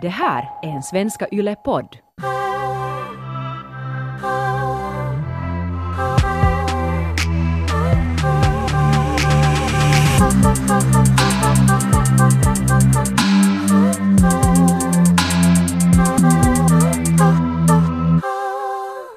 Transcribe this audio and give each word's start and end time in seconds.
Det 0.00 0.08
här 0.08 0.50
är 0.62 0.68
en 0.68 0.82
Svenska 0.82 1.26
Yle-podd. 1.32 1.96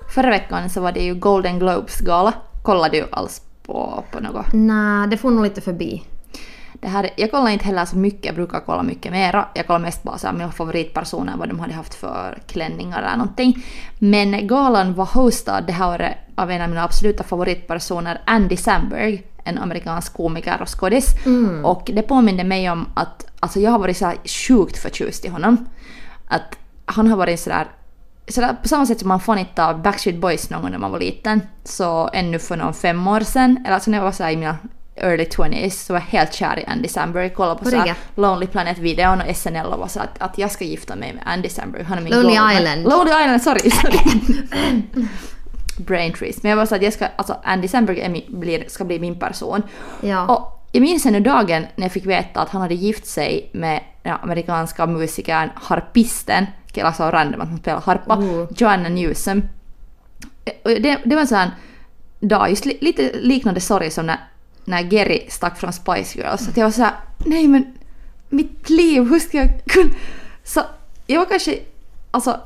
Förra 0.10 0.30
veckan 0.30 0.70
så 0.70 0.82
var 0.82 0.92
det 0.92 1.00
ju 1.00 1.16
Golden 1.16 1.60
Globes 1.60 2.00
gala. 2.00 2.34
Kollade 2.64 2.98
du 2.98 3.08
alls 3.12 3.42
på, 3.64 4.04
på 4.12 4.20
något? 4.20 4.46
Nej, 4.54 5.08
det 5.08 5.18
får 5.18 5.32
nog 5.32 5.44
lite 5.44 5.62
förbi. 5.62 6.04
Det 6.82 6.88
här, 6.88 7.10
jag 7.16 7.32
kollar 7.32 7.50
inte 7.50 7.66
heller 7.66 7.86
så 7.86 7.98
mycket, 7.98 8.26
jag 8.26 8.36
brukar 8.36 8.60
kolla 8.60 8.84
mycket 8.84 9.12
mera. 9.12 9.48
Jag 9.54 9.68
kollar 9.68 9.80
mest 9.80 10.04
bara 10.04 10.18
så 10.18 10.32
mina 10.32 10.52
favoritpersoner, 10.52 11.38
vad 11.38 11.50
de 11.50 11.60
hade 11.60 11.74
haft 11.74 11.94
för 11.94 12.38
klänningar 12.48 13.00
eller 13.04 13.18
någonting. 13.18 13.66
Men 14.00 14.48
galan 14.48 14.94
var 14.94 15.06
hostad 15.06 15.64
det 15.68 15.74
här 15.74 15.94
året 15.94 16.18
av 16.36 16.52
en 16.52 16.62
av 16.62 16.70
mina 16.70 16.84
absoluta 16.84 17.24
favoritpersoner, 17.24 18.22
Andy 18.26 18.58
Samberg, 18.58 19.24
en 19.44 19.58
amerikansk 19.58 20.14
komiker 20.14 20.62
och 20.62 20.80
skådis. 20.80 21.06
Och 21.64 21.90
det 21.94 22.02
påminner 22.02 22.44
mig 22.44 22.70
om 22.70 22.88
att 22.94 23.28
alltså 23.40 23.60
jag 23.60 23.72
har 23.72 23.80
varit 23.80 23.98
så 23.98 24.06
här 24.06 24.18
sjukt 24.26 24.78
förtjust 24.78 25.26
i 25.26 25.28
honom. 25.28 25.70
Att 26.28 26.58
han 26.86 27.08
har 27.08 27.18
varit 27.18 27.40
sådär 27.40 27.68
sådär, 28.28 28.56
på 28.62 28.68
samma 28.68 28.86
sätt 28.86 29.00
som 29.00 29.08
man 29.08 29.20
får 29.20 29.38
inte 29.38 29.66
av 29.66 29.82
Backstreet 29.82 30.22
Boys 30.22 30.50
någon 30.50 30.62
gång 30.62 30.72
när 30.72 30.78
man 30.78 30.92
var 30.92 31.00
liten, 31.00 31.42
så 31.64 32.10
ännu 32.14 32.40
för 32.40 32.58
någon 32.58 32.74
fem 32.74 33.08
år 33.08 33.20
sedan, 33.20 33.58
eller 33.66 33.74
alltså 33.74 33.92
när 33.92 33.98
jag 33.98 34.06
var 34.06 34.12
såhär 34.12 34.32
i 34.32 34.38
mina 34.38 34.58
early 35.02 35.24
20s, 35.24 35.70
så 35.86 35.94
var 35.94 36.00
jag 36.00 36.06
helt 36.20 36.34
kär 36.34 36.60
i 36.60 36.66
Andy 36.66 36.88
Samberg. 36.88 37.30
Kollade 37.30 37.64
på 37.64 37.70
riktigt? 37.70 37.96
Lonely 38.16 38.48
Planet-videon 38.48 39.22
och 39.22 39.36
SNL 39.36 39.66
och 39.66 39.80
var 39.80 39.88
så 39.88 40.00
att, 40.00 40.22
att 40.22 40.38
jag 40.38 40.52
ska 40.52 40.66
gifta 40.66 40.96
mig 40.96 41.14
med 41.14 41.24
Andy 41.26 41.50
Samberg. 41.50 41.84
Han 41.84 41.98
är 41.98 42.02
min 42.02 42.14
Lonely 42.14 42.36
goal- 42.38 42.54
Island. 42.58 42.84
Lonely 42.84 43.12
Island, 43.22 43.42
sorry! 43.42 43.70
sorry. 43.70 43.98
Brain 45.78 46.14
trees. 46.14 46.44
Men 46.44 46.50
jag 46.50 46.58
var 46.58 46.66
så 46.66 46.76
att 46.76 46.82
jag 46.82 46.94
ska, 46.94 47.08
alltså 47.16 47.36
Andy 47.44 47.68
Samberg 47.68 48.10
min, 48.10 48.40
blir, 48.40 48.64
ska 48.68 48.84
bli 48.84 49.00
min 49.00 49.20
person. 49.20 49.62
Ja. 50.02 50.26
Och 50.28 50.68
jag 50.72 50.82
minns 50.82 51.06
ännu 51.06 51.20
dagen 51.20 51.66
när 51.76 51.86
jag 51.86 51.92
fick 51.92 52.06
veta 52.06 52.42
att 52.42 52.50
han 52.50 52.62
hade 52.62 52.74
gift 52.76 53.06
sig 53.06 53.50
med 53.54 53.84
den 54.04 54.16
amerikanska 54.22 54.86
musikern, 54.88 55.50
harpisten, 55.56 56.46
alltså 56.84 57.04
random 57.04 57.42
att 57.42 57.50
hon 57.50 57.58
spelar 57.58 57.82
harpa, 57.82 58.16
Oh. 58.18 58.48
Joanna 58.58 58.90
Newsom. 58.90 59.44
Och 60.64 60.70
Det, 60.82 60.98
det 61.06 61.16
var 61.16 61.22
en 61.22 61.28
sån 61.28 61.50
dag, 62.20 62.50
just 62.50 62.66
li, 62.66 62.78
lite 62.82 63.12
liknande 63.14 63.60
sorg 63.62 63.92
som 63.92 64.06
när, 64.06 64.18
när 64.66 64.82
Gary 64.82 65.26
stack 65.30 65.58
från 65.58 65.74
Spice 65.74 66.20
Girls. 66.20 66.48
Att 66.48 66.58
jag 66.58 66.66
var 66.66 66.72
såhär, 66.72 66.94
nej 67.26 67.48
men 67.48 67.74
mitt 68.30 68.70
liv, 68.70 69.04
hur 69.04 69.20
ska 69.20 69.38
jag 69.38 69.66
kunna... 69.66 69.90
Så 70.44 70.62
jag 71.08 71.20
var 71.20 71.26
kanske, 71.26 71.60
alltså 72.12 72.40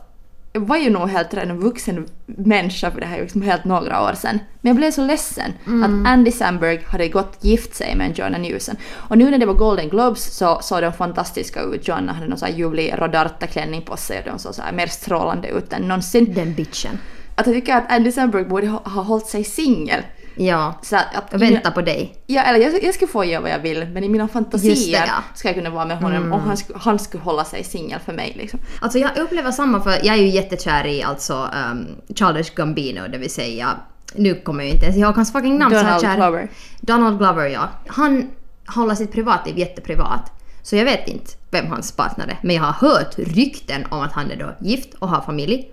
jag 0.56 0.62
var 0.62 0.78
ju 0.78 0.90
nog 0.90 1.10
helt 1.10 1.34
redan 1.34 1.50
en 1.50 1.60
vuxen 1.60 2.08
människa 2.26 2.92
för 2.92 3.00
det 3.00 3.06
här 3.06 3.18
är 3.18 3.22
liksom 3.22 3.42
helt 3.42 3.66
några 3.66 4.02
år 4.02 4.14
sedan. 4.14 4.40
Men 4.62 4.70
jag 4.70 4.76
blev 4.76 4.92
så 4.92 5.02
ledsen 5.06 5.54
att 5.66 6.08
Andy 6.08 6.32
Samberg 6.32 6.84
hade 6.88 7.08
gått 7.08 7.38
gift 7.42 7.76
sig 7.76 7.96
med 7.96 8.08
en 8.08 8.14
Joanna 8.14 8.38
Newsom. 8.38 8.76
Och 8.94 9.18
nu 9.18 9.32
när 9.32 9.38
det 9.38 9.46
var 9.46 9.54
Golden 9.54 9.90
Globes 9.90 10.38
så 10.38 10.60
såg 10.62 10.82
de 10.82 10.94
fantastiska 10.94 11.62
ut. 11.62 11.88
Joanna 11.88 12.14
hade 12.14 12.28
någon 12.28 12.38
sån 12.38 12.50
här 12.50 12.56
ljuvlig 12.56 12.94
Rodarta-klänning 12.98 13.82
på 13.82 13.98
sig 13.98 14.20
och 14.20 14.26
de 14.26 14.40
såg 14.40 14.56
så 14.56 14.62
här 14.62 14.72
mer 14.72 14.88
strålande 14.88 15.48
ut 15.48 15.74
än 15.74 15.82
någonsin. 15.82 16.34
Den 16.34 16.54
bitchen. 16.54 17.00
Att 17.36 17.48
jag 17.48 17.56
tycker 17.56 17.76
att 17.76 17.92
Andy 17.92 18.12
Samberg 18.12 18.46
borde 18.46 18.68
ha, 18.68 18.82
ha 18.86 19.02
hållit 19.02 19.28
sig 19.28 19.44
singel. 19.44 20.02
Ja. 20.36 20.74
Så 20.82 20.96
att, 20.96 21.34
Och 21.34 21.42
vänta 21.42 21.72
på 21.72 21.82
dig. 21.82 22.16
Ja, 22.28 22.42
eller 22.42 22.60
jag, 22.60 22.84
jag 22.84 22.94
skulle 22.94 23.12
få 23.12 23.26
göra 23.26 23.42
vad 23.42 23.52
jag 23.52 23.60
vill, 23.60 23.88
men 23.94 24.04
i 24.04 24.10
mina 24.10 24.28
fantasier 24.28 24.76
det, 25.02 25.08
ja. 25.08 25.24
ska 25.36 25.48
jag 25.48 25.56
kunna 25.56 25.70
vara 25.70 25.86
med 25.86 25.98
honom 25.98 26.32
och 26.34 26.40
han, 26.42 26.58
skulle- 26.58 26.80
han 26.80 27.00
skulle 27.00 27.24
hålla 27.24 27.46
sig 27.46 27.64
singel 27.64 28.00
för 28.06 28.14
mig. 28.14 28.34
Liksom. 28.38 28.60
Alltså 28.82 29.00
jag 29.00 29.18
upplever 29.18 29.52
samma 29.52 29.82
för 29.82 29.92
jag 29.92 30.06
är 30.08 30.22
ju 30.22 30.28
jättekär 30.28 30.88
i 30.88 31.04
alltså 31.04 31.50
um, 31.72 31.88
Childish 32.16 32.56
Gambino, 32.56 33.08
det 33.12 33.18
vill 33.18 33.30
säga 33.34 33.70
nu 34.16 34.36
kommer 34.36 34.64
jag 34.64 34.74
inte 34.74 34.86
ens 34.86 34.98
ihåg 34.98 35.16
hans 35.16 35.32
fucking 35.32 35.58
namn. 35.58 35.76
så 35.76 35.82
Donald 35.84 36.02
kär. 36.02 36.16
Glover. 36.16 36.50
Donald 36.82 37.18
Glover 37.18 37.46
ja. 37.46 37.70
Han 37.88 38.30
håller 38.68 38.96
sitt 38.96 39.12
privatliv 39.12 39.58
jätteprivat. 39.58 40.32
Så 40.62 40.76
jag 40.76 40.86
vet 40.86 41.08
inte 41.08 41.32
vem 41.52 41.68
hans 41.68 41.92
partner 41.92 42.28
är. 42.28 42.40
Men 42.42 42.56
jag 42.56 42.64
har 42.64 42.90
hört 42.90 43.16
rykten 43.18 43.86
om 43.90 44.02
att 44.02 44.14
han 44.14 44.32
är 44.32 44.36
då 44.36 44.56
gift 44.60 44.94
och 44.94 45.10
har 45.10 45.22
familj. 45.22 45.70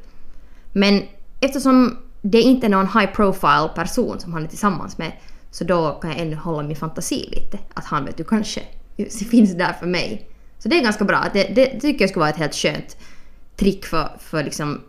Men 0.72 1.02
eftersom 1.40 1.98
det 2.22 2.38
är 2.38 2.42
inte 2.42 2.68
någon 2.68 2.86
high 2.86 3.12
profile 3.12 3.68
person 3.74 4.20
som 4.20 4.32
han 4.32 4.44
är 4.44 4.48
tillsammans 4.48 4.98
med 4.98 5.12
så 5.50 5.64
då 5.64 5.92
kan 5.92 6.10
jag 6.10 6.20
ännu 6.20 6.36
hålla 6.36 6.68
min 6.68 6.76
fantasi 6.76 7.28
lite. 7.30 7.58
Att 7.74 7.84
han 7.84 8.04
vet 8.04 8.16
du 8.16 8.24
kanske 8.24 8.62
finns 9.30 9.54
där 9.54 9.72
för 9.72 9.86
mig. 9.86 10.28
Så 10.58 10.68
det 10.68 10.78
är 10.78 10.82
ganska 10.82 11.04
bra. 11.04 11.24
Det, 11.32 11.44
det 11.44 11.80
tycker 11.80 12.02
jag 12.02 12.10
skulle 12.10 12.20
vara 12.20 12.30
ett 12.30 12.36
helt 12.36 12.54
skönt 12.54 12.96
trick 13.56 13.84
för, 13.84 14.16
för 14.18 14.44
liksom 14.44 14.80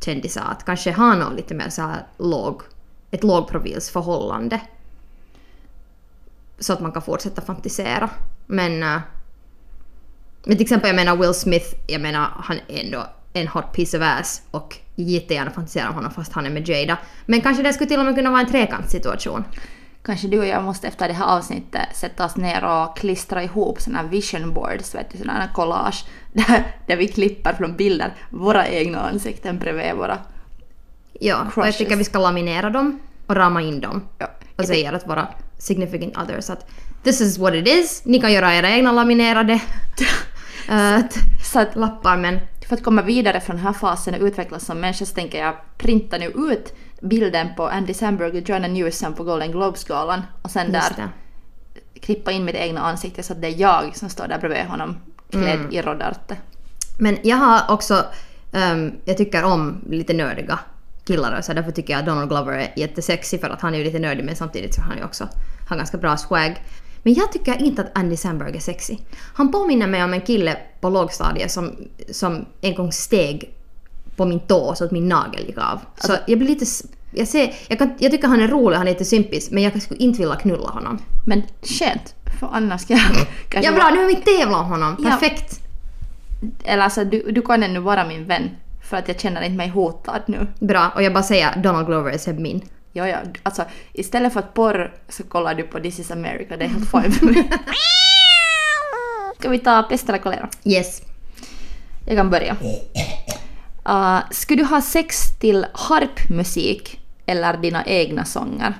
kändisar 0.00 0.44
att 0.50 0.64
kanske 0.64 0.92
ha 0.92 1.14
någon 1.14 1.36
lite 1.36 1.54
mer 1.54 1.68
så 1.68 1.82
här 1.82 2.06
låg, 2.18 2.62
ett 3.10 3.24
lågprofilsförhållande. 3.24 4.60
Så 6.58 6.72
att 6.72 6.80
man 6.80 6.92
kan 6.92 7.02
fortsätta 7.02 7.42
fantisera. 7.42 8.10
Men, 8.46 8.82
eh, 8.82 9.00
men 10.44 10.56
till 10.56 10.62
exempel 10.62 10.88
jag 10.88 10.96
menar 10.96 11.16
Will 11.16 11.34
Smith, 11.34 11.74
jag 11.86 12.00
menar 12.00 12.28
han 12.34 12.56
är 12.68 12.84
ändå 12.84 13.06
en 13.32 13.48
hot 13.48 13.72
piece 13.72 13.98
of 13.98 14.04
ass 14.04 14.42
och 14.50 14.76
jättegärna 15.02 15.50
fantiserar 15.50 15.88
om 15.88 15.94
honom 15.94 16.10
fast 16.10 16.32
han 16.32 16.46
är 16.46 16.50
med 16.50 16.68
Jada. 16.68 16.98
Men 17.26 17.40
kanske 17.40 17.62
det 17.62 17.72
skulle 17.72 17.88
till 17.88 17.98
och 17.98 18.04
med 18.04 18.14
kunna 18.14 18.30
vara 18.30 18.40
en 18.40 18.46
trekantssituation. 18.46 19.44
Kanske 20.02 20.28
du 20.28 20.38
och 20.38 20.46
jag 20.46 20.64
måste 20.64 20.88
efter 20.88 21.08
det 21.08 21.14
här 21.14 21.36
avsnittet 21.36 21.96
sätta 21.96 22.24
oss 22.24 22.36
ner 22.36 22.64
och 22.64 22.96
klistra 22.96 23.42
ihop 23.42 23.80
såna 23.80 24.02
vision 24.02 24.54
boards, 24.54 24.94
vet 24.94 25.10
du, 25.10 25.30
här 25.30 25.48
collage, 25.54 26.04
där, 26.32 26.62
där 26.86 26.96
vi 26.96 27.08
klipper 27.08 27.52
från 27.52 27.76
bilder 27.76 28.14
våra 28.30 28.68
egna 28.68 29.00
ansikten 29.00 29.58
bredvid 29.58 29.94
våra. 29.94 30.18
Ja, 31.12 31.36
och 31.40 31.46
jag 31.46 31.52
Crushes. 31.52 31.78
tycker 31.78 31.96
vi 31.96 32.04
ska 32.04 32.18
laminera 32.18 32.70
dem 32.70 33.00
och 33.26 33.36
rama 33.36 33.62
in 33.62 33.80
dem. 33.80 34.02
Ja, 34.18 34.30
och 34.56 34.64
säger 34.64 34.92
att 34.92 35.08
våra 35.08 35.28
significant 35.58 36.16
others 36.16 36.50
att 36.50 36.70
this 37.02 37.20
is 37.20 37.38
what 37.38 37.54
it 37.54 37.68
is. 37.68 38.02
Ni 38.04 38.20
kan 38.20 38.32
göra 38.32 38.54
era 38.54 38.70
egna 38.70 38.92
laminerade 38.92 39.60
Så 41.52 41.60
att 41.60 41.76
lappar 41.76 42.16
men 42.16 42.40
för 42.68 42.76
att 42.76 42.82
komma 42.82 43.02
vidare 43.02 43.40
från 43.40 43.56
den 43.56 43.64
här 43.64 43.72
fasen 43.72 44.14
och 44.14 44.20
utvecklas 44.20 44.64
som 44.64 44.80
människa 44.80 45.04
så 45.04 45.14
tänker 45.14 45.38
jag 45.38 45.54
printa 45.78 46.18
nu 46.18 46.26
ut 46.26 46.74
bilden 47.00 47.48
på 47.56 47.68
Andy 47.68 47.94
Samberg 47.94 48.28
och 48.38 48.48
Joanna 48.48 48.68
Newsom 48.68 49.14
på 49.14 49.24
Golden 49.24 49.52
Globes-galan 49.52 50.22
och 50.42 50.50
sen 50.50 50.72
just 50.72 50.96
där 50.96 51.10
det. 51.84 52.00
klippa 52.00 52.32
in 52.32 52.44
mitt 52.44 52.54
egna 52.54 52.80
ansikte 52.80 53.22
så 53.22 53.32
att 53.32 53.42
det 53.42 53.48
är 53.48 53.60
jag 53.60 53.96
som 53.96 54.08
står 54.08 54.28
där 54.28 54.38
bredvid 54.38 54.64
honom 54.64 54.96
klädd 55.30 55.60
Mm. 55.60 55.72
i 55.72 55.82
Rodarte. 55.82 56.36
Men 56.98 57.18
jag 57.22 57.36
har 57.36 57.74
också, 57.74 58.04
ehm, 58.52 58.92
jag 59.04 59.16
tycker 59.16 59.44
om 59.44 59.80
lite 59.90 60.14
nördiga 60.14 60.58
killar 61.04 61.38
och 61.38 61.44
så 61.44 61.52
därför 61.52 61.70
tycker 61.70 61.92
jag 61.92 62.00
att 62.00 62.06
Donald 62.06 62.28
Glover 62.28 62.52
är 62.52 62.72
jättesexig 62.76 63.40
för 63.40 63.50
att 63.50 63.60
han 63.60 63.74
är 63.74 63.78
ju 63.78 63.84
lite 63.84 63.98
nördig 63.98 64.24
men 64.24 64.36
samtidigt 64.36 64.74
så 64.74 64.80
har 64.80 64.88
han 64.88 64.98
ju 64.98 65.04
också 65.04 65.28
har 65.68 65.76
ganska 65.76 65.98
bra 65.98 66.16
swag. 66.16 66.62
Men 67.02 67.14
jag 67.14 67.32
tycker 67.32 67.62
inte 67.62 67.82
att 67.82 67.98
Andy 67.98 68.16
Samberg 68.16 68.56
är 68.56 68.60
sexy. 68.60 68.96
Han 69.34 69.52
påminner 69.52 69.86
mig 69.86 70.04
om 70.04 70.12
en 70.12 70.20
kille 70.20 70.56
på 70.80 70.90
lågstadiet 70.90 71.50
som, 71.50 71.76
som 72.10 72.44
en 72.60 72.74
gång 72.74 72.92
steg 72.92 73.54
på 74.16 74.24
min 74.24 74.40
tå 74.40 74.74
så 74.74 74.84
att 74.84 74.90
min 74.90 75.08
nagel 75.08 75.46
gick 75.46 75.58
av. 75.58 75.80
Så 75.96 76.16
jag 76.26 76.38
blir 76.38 76.48
lite... 76.48 76.66
Jag, 77.12 77.28
ser, 77.28 77.54
jag, 77.68 77.78
kan, 77.78 77.90
jag 77.98 78.12
tycker 78.12 78.28
han 78.28 78.40
är 78.40 78.48
rolig, 78.48 78.76
han 78.76 78.86
är 78.88 78.92
lite 78.92 79.04
sympis 79.04 79.50
men 79.50 79.62
jag 79.62 79.82
skulle 79.82 80.00
inte 80.00 80.18
vilja 80.18 80.36
knulla 80.36 80.68
honom. 80.68 80.98
Men 81.26 81.42
skönt, 81.62 82.14
för 82.40 82.48
annars 82.52 82.80
ska 82.80 82.92
jag 82.92 83.02
kanske 83.48 83.70
Ja 83.70 83.72
bra, 83.72 83.90
nu 83.90 84.00
har 84.00 84.06
vi 84.06 84.16
tävlat 84.16 84.60
om 84.60 84.66
honom. 84.66 84.96
Ja. 84.98 85.10
Perfekt! 85.10 85.60
Eller 86.64 86.82
alltså 86.82 87.04
du, 87.04 87.32
du 87.32 87.42
kan 87.42 87.62
ännu 87.62 87.80
vara 87.80 88.08
min 88.08 88.24
vän 88.24 88.50
för 88.82 88.96
att 88.96 89.08
jag 89.08 89.20
känner 89.20 89.42
inte 89.42 89.56
mig 89.56 89.68
hotad 89.68 90.22
nu. 90.26 90.46
Bra, 90.58 90.92
och 90.94 91.02
jag 91.02 91.12
bara 91.12 91.22
säger 91.22 91.62
Donald 91.62 91.86
Glover 91.86 92.28
är 92.28 92.32
min. 92.32 92.62
Ja, 92.98 93.08
ja, 93.08 93.18
alltså 93.42 93.64
istället 93.92 94.32
för 94.32 94.40
att 94.40 94.54
porr 94.54 94.94
så 95.08 95.22
kollar 95.22 95.54
du 95.54 95.62
på 95.62 95.80
This 95.80 95.98
is 95.98 96.10
America, 96.10 96.56
det 96.56 96.64
är 96.64 96.68
helt 96.68 96.90
fine 96.90 97.30
mig. 97.30 97.50
Ska 99.38 99.48
vi 99.48 99.58
ta 99.58 99.82
pest 99.82 100.08
eller 100.08 100.18
kolera? 100.18 100.48
Yes. 100.64 101.02
Jag 102.06 102.16
kan 102.16 102.30
börja. 102.30 102.56
Uh, 103.88 104.20
skulle 104.30 104.62
du 104.62 104.66
ha 104.66 104.82
sex 104.82 105.38
till 105.40 105.66
harpmusik 105.74 107.00
eller 107.26 107.56
dina 107.56 107.84
egna 107.86 108.24
sånger? 108.24 108.74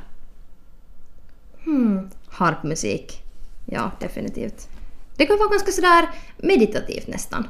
Hmm. 1.65 2.11
Harpmusik. 2.29 3.23
Ja, 3.67 3.91
definitivt. 4.01 4.69
Det 5.17 5.27
kan 5.27 5.39
vara 5.39 5.49
ganska 5.49 5.73
sådär 5.73 6.09
meditativt 6.37 7.07
nästan. 7.07 7.49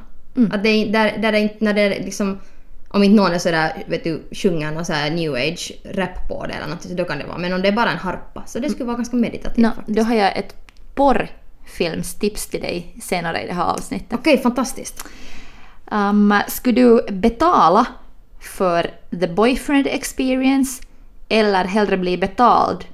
Att 0.51 0.63
det, 0.63 0.69
är- 0.69 0.91
där, 0.91 1.17
där 1.17 1.31
det 1.31 1.39
inte, 1.39 1.55
när 1.59 1.73
det 1.73 1.81
är 1.81 2.03
liksom, 2.03 2.39
om 2.91 3.03
inte 3.03 3.15
någon 3.15 3.31
är 3.31 3.39
sådär, 3.39 3.83
vet 3.87 4.03
du, 4.03 4.23
sjunger 4.31 4.71
någon 4.71 4.85
sådär 4.85 5.09
new 5.09 5.33
age 5.33 5.71
rap 5.85 6.27
på 6.27 6.45
det 6.47 6.53
eller 6.53 6.67
något, 6.67 6.81
så 6.81 6.93
då 6.93 7.03
kan 7.05 7.17
det 7.17 7.25
vara. 7.25 7.37
Men 7.37 7.53
om 7.53 7.61
det 7.61 7.67
är 7.67 7.71
bara 7.71 7.91
en 7.91 7.97
harpa, 7.97 8.43
så 8.45 8.59
det 8.59 8.69
skulle 8.69 8.85
vara 8.85 8.97
ganska 8.97 9.15
meditativt 9.15 9.57
Nå, 9.57 9.71
faktiskt. 9.71 9.97
då 9.97 10.03
har 10.03 10.15
jag 10.15 10.37
ett 10.37 10.55
porrfilmstips 10.95 12.47
till 12.47 12.61
dig 12.61 12.95
senare 13.01 13.43
i 13.43 13.47
det 13.47 13.53
här 13.53 13.63
avsnittet. 13.63 14.13
Okej, 14.13 14.37
fantastiskt. 14.37 15.07
Um, 15.91 16.33
skulle 16.47 16.81
du 16.81 17.05
betala 17.11 17.85
för 18.39 18.91
the 19.19 19.27
boyfriend 19.27 19.87
experience 19.87 20.83
eller 21.29 21.65
hellre 21.65 21.97
bli 21.97 22.17
betald 22.17 22.85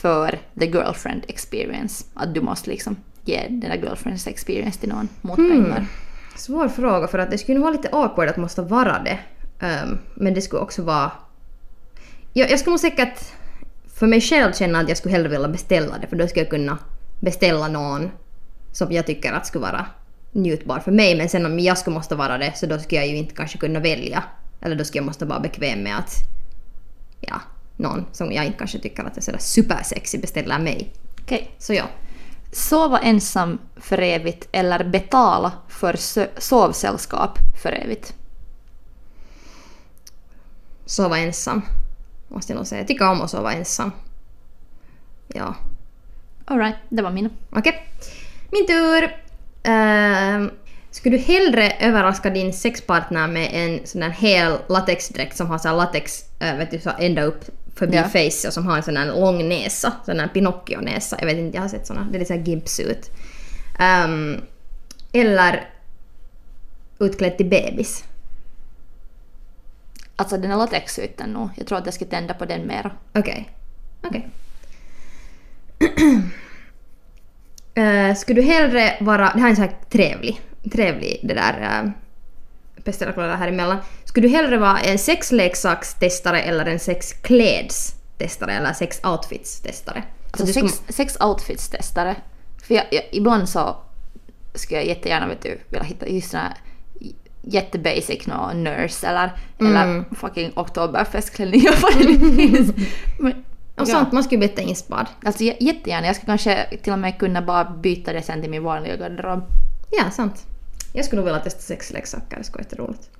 för 0.00 0.38
the 0.58 0.66
girlfriend 0.66 1.24
experience? 1.28 2.04
Att 2.14 2.34
du 2.34 2.40
måste 2.40 2.70
liksom 2.70 2.96
ge 3.24 3.42
den 3.48 3.60
där 3.60 3.76
girlfriends 3.76 4.26
experience 4.26 4.80
till 4.80 4.88
någon 4.88 5.08
mot 5.20 5.36
pengar. 5.36 5.86
Svår 6.36 6.68
fråga 6.68 7.06
för 7.06 7.18
att 7.18 7.30
det 7.30 7.38
skulle 7.38 7.54
nog 7.54 7.64
vara 7.64 7.72
lite 7.72 7.88
awkward 7.92 8.28
att 8.28 8.36
måste 8.36 8.62
vara 8.62 8.98
det. 8.98 9.18
Ehm, 9.66 9.98
men 10.14 10.34
det 10.34 10.42
skulle 10.42 10.62
också 10.62 10.82
vara... 10.82 11.10
Jag, 12.32 12.50
jag 12.50 12.58
skulle 12.58 12.72
nog 12.72 12.80
säkert 12.80 13.18
för 13.94 14.06
mig 14.06 14.20
själv 14.20 14.52
känna 14.52 14.80
att 14.80 14.88
jag 14.88 14.98
skulle 14.98 15.12
hellre 15.12 15.28
vilja 15.28 15.48
beställa 15.48 15.98
det 15.98 16.06
för 16.06 16.16
då 16.16 16.28
skulle 16.28 16.42
jag 16.42 16.50
kunna 16.50 16.78
beställa 17.20 17.68
någon 17.68 18.10
som 18.72 18.92
jag 18.92 19.06
tycker 19.06 19.32
att 19.32 19.46
skulle 19.46 19.62
vara 19.62 19.86
njutbar 20.32 20.78
för 20.78 20.92
mig. 20.92 21.16
Men 21.16 21.28
sen 21.28 21.46
om 21.46 21.58
jag 21.60 21.78
skulle 21.78 21.94
måste 21.94 22.14
vara 22.14 22.38
det 22.38 22.52
så 22.56 22.66
då 22.66 22.78
skulle 22.78 23.00
jag 23.00 23.08
ju 23.08 23.16
inte 23.16 23.34
kanske 23.34 23.58
kunna 23.58 23.80
välja. 23.80 24.24
Eller 24.60 24.76
då 24.76 24.84
skulle 24.84 24.98
jag 24.98 25.06
måste 25.06 25.24
vara 25.24 25.40
bekväm 25.40 25.82
med 25.82 25.98
att 25.98 26.12
ja, 27.20 27.40
någon 27.76 28.06
som 28.12 28.32
jag 28.32 28.44
inte 28.46 28.58
kanske 28.58 28.78
tycker 28.78 29.04
att 29.04 29.16
är 29.16 29.20
sådär 29.20 29.38
supersexy 29.38 30.18
beställer 30.18 30.58
mig. 30.58 30.92
Okej. 31.22 31.50
Så 31.58 31.74
ja. 31.74 31.84
Sova 32.56 32.98
ensam 32.98 33.58
för 33.76 33.98
evigt 33.98 34.48
eller 34.52 34.84
betala 34.84 35.52
för 35.68 35.96
sovsällskap 36.40 37.38
för 37.62 37.72
evigt? 37.72 38.14
Sova 40.84 41.18
ensam. 41.18 41.62
Måste 42.28 42.52
jag 42.52 42.56
nog 42.56 42.66
säga. 42.66 42.80
Jag 42.80 42.88
tycker 42.88 43.08
om 43.08 43.22
att 43.22 43.30
sova 43.30 43.52
ensam. 43.52 43.92
Ja. 45.28 45.54
Alright, 46.44 46.76
det 46.88 47.02
var 47.02 47.10
mina. 47.10 47.30
Okej. 47.50 47.88
Min 48.50 48.66
tur. 48.66 49.02
Uh, 49.68 50.50
skulle 50.90 51.16
du 51.16 51.22
hellre 51.22 51.70
överraska 51.70 52.30
din 52.30 52.52
sexpartner 52.52 53.28
med 53.28 53.48
en 53.52 53.86
sån 53.86 54.00
där 54.00 54.10
hel 54.10 54.58
latexdräkt 54.68 55.36
som 55.36 55.46
har 55.46 55.58
så 55.58 55.76
latex 55.76 56.24
uh, 56.42 56.58
vet 56.58 56.70
du, 56.70 56.80
så 56.80 56.90
ända 56.98 57.22
upp 57.22 57.44
förbi 57.76 57.96
Ja. 57.96 58.02
face 58.04 58.48
och 58.48 58.54
som 58.54 58.66
har 58.66 58.76
en 58.76 58.82
sån 58.82 58.96
här 58.96 59.06
lång 59.06 59.48
näsa, 59.48 59.92
sån 60.06 60.20
här 60.20 60.28
Pinocchio-näsa. 60.28 61.16
Jag 61.20 61.26
vet 61.26 61.38
inte, 61.38 61.56
jag 61.56 61.62
har 61.62 61.68
sett 61.68 61.86
såna. 61.86 62.06
Det 62.10 62.16
är 62.16 62.18
lite 62.18 62.28
såhär 62.28 62.46
gimpsuit. 62.46 63.10
Um, 64.04 64.40
eller 65.12 65.70
utklädd 66.98 67.36
till 67.36 67.46
bebis. 67.46 68.04
Alltså 70.16 70.36
den 70.36 70.50
är 70.50 70.56
latexytten 70.56 71.30
nog. 71.30 71.48
Jag 71.56 71.66
tror 71.66 71.78
att 71.78 71.84
jag 71.84 71.94
ska 71.94 72.04
tända 72.04 72.34
på 72.34 72.44
den 72.44 72.66
mera. 72.66 72.90
Okej. 73.14 73.50
Okej. 74.02 74.28
Eh, 77.78 78.14
skulle 78.14 78.40
du 78.40 78.46
hellre 78.46 78.96
vara... 79.00 79.32
Det 79.34 79.40
här 79.40 79.46
är 79.46 79.50
en 79.50 79.56
så 79.56 79.62
här 79.62 79.76
trevlig, 79.90 80.40
trevlig 80.72 81.20
det 81.22 81.34
där... 81.34 81.82
Uh, 81.84 81.90
Pest 82.84 83.02
eller 83.02 83.12
kolera 83.12 83.36
här 83.36 83.48
emellan. 83.48 83.78
Skulle 84.16 84.28
du 84.28 84.34
hellre 84.34 84.58
vara 84.58 84.78
en 84.80 84.98
sexleksakstestare 84.98 86.42
eller 86.42 86.66
en 86.66 86.78
sexklädstestare 86.78 88.52
eller 88.52 88.72
sexoutfits-testare? 88.72 90.02
Alltså 90.30 90.46
du 90.46 90.52
skulle- 90.52 90.68
sex, 90.68 90.82
sex 90.96 91.16
outfits-testare. 91.20 92.14
För 92.62 92.74
jag, 92.74 92.84
jag, 92.90 93.02
ibland 93.12 93.48
så 93.48 93.76
skulle 94.54 94.80
jag 94.80 94.86
jättegärna 94.88 95.26
vet 95.26 95.42
du, 95.42 95.58
vilja 95.68 95.84
hitta 95.84 96.08
just 96.08 96.30
såna 96.30 96.42
här 96.42 96.54
jättebasic 97.42 98.26
no, 98.26 98.52
nurse 98.54 99.06
eller, 99.06 99.32
Mm. 99.60 99.76
eller 99.76 100.04
fucking 100.14 100.52
nu 102.08 102.36
finns. 102.36 102.72
Men, 103.18 103.32
Och 103.74 103.80
ja. 103.80 103.84
sånt 103.86 104.12
man 104.12 104.24
skulle 104.24 104.38
bli 104.38 104.46
jätteinspirerad. 104.48 105.06
Alltså 105.24 105.42
jä- 105.42 105.56
jättegärna. 105.60 106.06
Jag 106.06 106.16
skulle 106.16 106.26
kanske 106.30 106.66
till 106.82 106.92
och 106.92 106.98
med 106.98 107.18
kunna 107.18 107.42
bara 107.42 107.64
byta 107.64 108.12
det 108.12 108.22
sen 108.22 108.40
till 108.40 108.50
min 108.50 108.62
vanliga 108.62 108.96
garderob. 108.96 109.42
Ja, 109.90 110.10
sant. 110.10 110.46
Jag 110.92 111.04
skulle 111.04 111.20
nog 111.20 111.26
vilja 111.26 111.40
testa 111.40 111.60
sexleksaker, 111.60 112.36
det 112.38 112.44
skulle 112.44 112.62
vara 112.62 112.68
jätteroligt. 112.70 113.10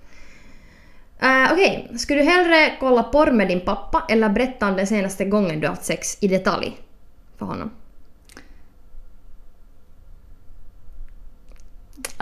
Uh, 1.23 1.53
Okej, 1.53 1.91
skulle 1.99 2.21
du 2.21 2.29
hellre 2.29 2.77
kolla 2.81 3.03
porr 3.03 3.31
med 3.31 3.49
din 3.49 3.61
pappa 3.61 4.07
eller 4.09 4.29
berätta 4.29 4.69
om 4.69 4.77
den 4.77 4.87
senaste 4.87 5.25
gången 5.25 5.61
du 5.61 5.69
haft 5.69 5.85
sex 5.85 6.19
i 6.21 6.29
detalj 6.29 6.77
för 7.39 7.47
honom? 7.47 7.71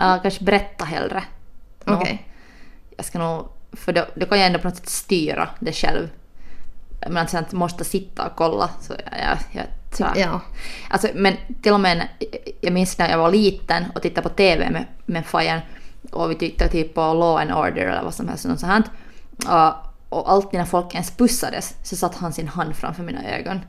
Uh, 0.01 0.21
kanske 0.21 0.43
berätta 0.43 0.85
hellre. 0.85 1.23
Nå, 1.83 1.95
Okej. 1.95 2.27
Jag 2.97 3.05
ska 3.05 3.19
nog... 3.19 3.47
För 3.71 3.93
då, 3.93 4.05
då 4.15 4.25
kan 4.25 4.37
jag 4.37 4.47
ändå 4.47 4.59
på 4.59 4.67
något 4.67 4.77
sätt 4.77 4.89
styra 4.89 5.49
det 5.59 5.73
själv. 5.73 6.09
Men 7.09 7.17
att 7.17 7.29
sen 7.29 7.45
måste 7.51 7.83
sitta 7.83 8.27
och 8.27 8.35
kolla. 8.35 8.69
Så 8.81 8.93
jag, 8.93 9.37
jag, 9.51 9.65
så. 9.91 10.07
Ja. 10.15 10.41
Alltså, 10.89 11.07
men 11.15 11.33
till 11.61 11.73
och 11.73 11.79
med, 11.79 12.07
jag 12.61 12.73
minns 12.73 12.97
när 12.97 13.09
jag 13.09 13.17
var 13.17 13.31
liten 13.31 13.85
och 13.95 14.01
tittade 14.01 14.29
på 14.29 14.35
TV 14.35 14.69
med, 14.69 14.85
med 15.05 15.25
fajan 15.25 15.59
och 16.11 16.31
vi 16.31 16.35
tittade 16.35 16.71
typ 16.71 16.93
på 16.93 17.01
Law 17.01 17.37
and 17.37 17.51
Order 17.51 17.85
eller 17.85 18.03
vad 18.03 18.13
som 18.13 18.27
helst. 18.27 18.45
Något 18.45 18.59
sånt. 18.59 18.85
Och, 19.45 19.73
och 20.09 20.31
alltid 20.31 20.59
när 20.59 20.65
folk 20.65 20.93
ens 20.93 21.11
pussades 21.11 21.75
så 21.83 21.95
satte 21.95 22.17
han 22.17 22.33
sin 22.33 22.47
hand 22.47 22.75
framför 22.75 23.03
mina 23.03 23.23
ögon. 23.37 23.59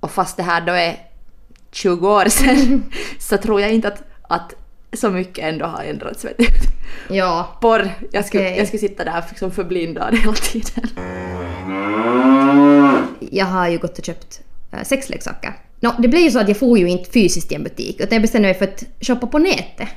Och 0.00 0.10
fast 0.10 0.36
det 0.36 0.42
här 0.42 0.60
då 0.60 0.72
är 0.72 0.96
20 1.72 2.08
år 2.08 2.28
sedan 2.28 2.84
så 3.18 3.36
tror 3.36 3.60
jag 3.60 3.72
inte 3.72 3.88
att, 3.88 4.02
att 4.22 4.54
så 4.92 5.10
mycket 5.10 5.44
ändå 5.44 5.66
har 5.66 5.82
ändrats. 5.82 6.24
Vet 6.24 6.38
du. 6.38 6.46
Ja. 7.14 7.58
Porr, 7.60 7.90
jag 8.12 8.24
skulle, 8.24 8.56
jag 8.56 8.66
skulle 8.66 8.80
sitta 8.80 9.04
där 9.04 9.24
liksom 9.28 9.50
förblindad 9.50 10.14
hela 10.14 10.32
tiden. 10.32 10.88
Jag 13.30 13.46
har 13.46 13.68
ju 13.68 13.78
gått 13.78 13.98
och 13.98 14.04
köpt 14.04 14.40
uh, 14.74 14.82
sexleksaker. 14.82 15.52
Nå, 15.80 15.94
det 15.98 16.08
blev 16.08 16.22
ju 16.22 16.30
så 16.30 16.38
att 16.38 16.48
jag 16.48 16.56
får 16.56 16.78
ju 16.78 16.88
inte 16.88 17.10
fysiskt 17.10 17.52
i 17.52 17.54
en 17.54 17.62
butik 17.62 18.00
utan 18.00 18.08
jag 18.12 18.22
bestämde 18.22 18.48
mig 18.48 18.58
för 18.58 18.64
att 18.64 18.84
shoppa 19.00 19.26
på 19.26 19.38
nätet. 19.38 19.88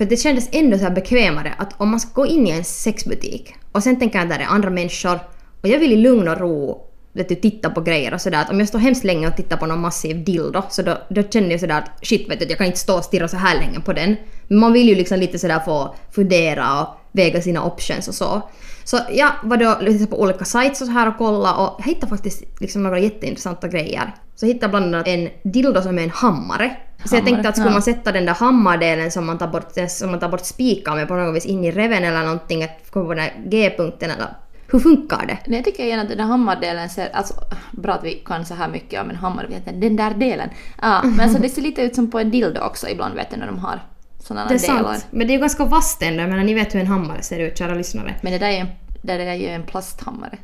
För 0.00 0.04
det 0.04 0.16
kändes 0.16 0.48
ändå 0.52 0.78
så 0.78 0.84
här 0.84 0.90
bekvämare 0.90 1.54
att 1.58 1.80
om 1.80 1.90
man 1.90 2.00
ska 2.00 2.10
gå 2.12 2.26
in 2.26 2.46
i 2.46 2.50
en 2.50 2.64
sexbutik 2.64 3.54
och 3.72 3.82
sen 3.82 3.98
tänker 3.98 4.18
jag 4.18 4.24
att 4.24 4.38
där 4.38 4.44
är 4.44 4.48
andra 4.48 4.70
människor 4.70 5.18
och 5.62 5.68
jag 5.68 5.78
vill 5.78 5.92
i 5.92 5.96
lugn 5.96 6.28
och 6.28 6.38
ro 6.38 6.86
vet 7.12 7.28
du, 7.28 7.34
titta 7.34 7.70
på 7.70 7.80
grejer 7.80 8.14
och 8.14 8.20
sådär. 8.20 8.46
Om 8.50 8.58
jag 8.58 8.68
står 8.68 8.78
hemskt 8.78 9.04
länge 9.04 9.28
och 9.28 9.36
tittar 9.36 9.56
på 9.56 9.66
någon 9.66 9.80
massiv 9.80 10.24
dildo 10.24 10.62
så 10.70 10.82
då, 10.82 10.98
då 11.08 11.22
känner 11.22 11.50
jag 11.50 11.60
sådär 11.60 11.78
att 11.78 12.06
shit 12.06 12.30
vet 12.30 12.40
du, 12.40 12.46
jag 12.46 12.58
kan 12.58 12.66
inte 12.66 12.78
stå 12.78 12.96
och 12.96 13.04
stirra 13.04 13.28
så 13.28 13.36
här 13.36 13.58
länge 13.58 13.80
på 13.80 13.92
den. 13.92 14.16
Men 14.48 14.58
man 14.58 14.72
vill 14.72 14.88
ju 14.88 14.94
liksom 14.94 15.18
lite 15.18 15.38
sådär 15.38 15.60
få 15.64 15.94
fundera 16.10 16.80
och 16.80 16.88
väga 17.12 17.42
sina 17.42 17.64
options 17.64 18.08
och 18.08 18.14
så. 18.14 18.42
Så 18.84 18.98
jag 19.10 19.30
var 19.42 19.56
då 19.56 19.76
lite 19.80 20.06
på 20.06 20.20
olika 20.20 20.44
sites 20.44 20.80
och 20.80 20.86
så 20.86 20.92
här 20.92 21.08
och 21.08 21.18
kolla 21.18 21.54
och 21.54 21.76
jag 21.78 21.84
hittade 21.84 22.10
faktiskt 22.10 22.42
liksom 22.60 22.82
några 22.82 22.98
jätteintressanta 22.98 23.68
grejer. 23.68 24.14
Så 24.34 24.46
jag 24.46 24.52
hittade 24.52 24.70
bland 24.70 24.94
annat 24.94 25.08
en 25.08 25.28
dildo 25.42 25.82
som 25.82 25.98
är 25.98 26.02
en 26.02 26.10
hammare. 26.10 26.76
Så 27.04 27.14
jag 27.16 27.20
Hammare, 27.20 27.32
tänkte 27.32 27.48
att 27.48 27.56
skulle 27.56 27.68
ja. 27.68 27.72
man 27.72 27.82
sätta 27.82 28.12
den 28.12 28.26
där 28.26 28.34
hammardelen 28.34 29.10
som 29.10 29.26
man 29.26 29.38
tar 29.38 29.48
bort, 29.48 29.72
som 29.88 30.10
man 30.10 30.20
tar 30.20 30.28
bort 30.28 30.44
spikar 30.44 30.94
med 30.94 31.08
på 31.08 31.14
något 31.14 31.36
vis 31.36 31.46
in 31.46 31.64
i 31.64 31.70
reven 31.70 32.04
eller 32.04 32.22
någonting, 32.22 32.64
att 32.64 32.90
komma 32.90 33.06
på 33.06 33.14
den 33.14 33.22
här 33.22 33.32
G-punkten 33.46 34.10
eller 34.10 34.28
hur 34.72 34.78
funkar 34.78 35.26
det? 35.26 35.38
Nej, 35.46 35.58
jag 35.58 35.64
tycker 35.64 35.84
igen 35.84 36.00
att 36.00 36.08
den 36.08 36.18
där 36.18 36.24
hammardelen 36.24 36.90
ser, 36.90 37.08
alltså 37.12 37.34
bra 37.70 37.94
att 37.94 38.04
vi 38.04 38.14
kan 38.14 38.46
så 38.46 38.54
här 38.54 38.68
mycket 38.68 39.02
om 39.02 39.10
en 39.10 39.16
hammare, 39.16 39.46
vet 39.46 39.80
den 39.80 39.96
där 39.96 40.14
delen. 40.14 40.48
Ja, 40.82 41.02
men 41.02 41.20
alltså 41.20 41.42
det 41.42 41.48
ser 41.48 41.62
lite 41.62 41.82
ut 41.82 41.94
som 41.94 42.10
på 42.10 42.18
en 42.18 42.30
dildo 42.30 42.60
också 42.60 42.88
ibland 42.88 43.14
vet 43.14 43.30
du 43.30 43.36
när 43.36 43.46
de 43.46 43.58
har 43.58 43.80
sådana 44.20 44.48
Det 44.48 44.54
är 44.54 44.58
delar. 44.58 44.92
sant. 44.92 45.06
Men 45.10 45.26
det 45.26 45.32
är 45.32 45.34
ju 45.34 45.40
ganska 45.40 45.64
vasst 45.64 46.02
ändå, 46.02 46.26
men 46.26 46.46
ni 46.46 46.54
vet 46.54 46.74
hur 46.74 46.80
en 46.80 46.86
hammare 46.86 47.22
ser 47.22 47.38
ut, 47.38 47.58
kära 47.58 47.74
lyssnare. 47.74 48.14
Men 48.22 48.32
det 48.32 48.38
där 48.38 48.46
är 48.46 48.52
ju 48.52 48.58
en, 48.58 48.68
det 49.02 49.16
där 49.16 49.26
är 49.26 49.34
ju 49.34 49.46
en 49.46 49.62
plasthammare. 49.62 50.38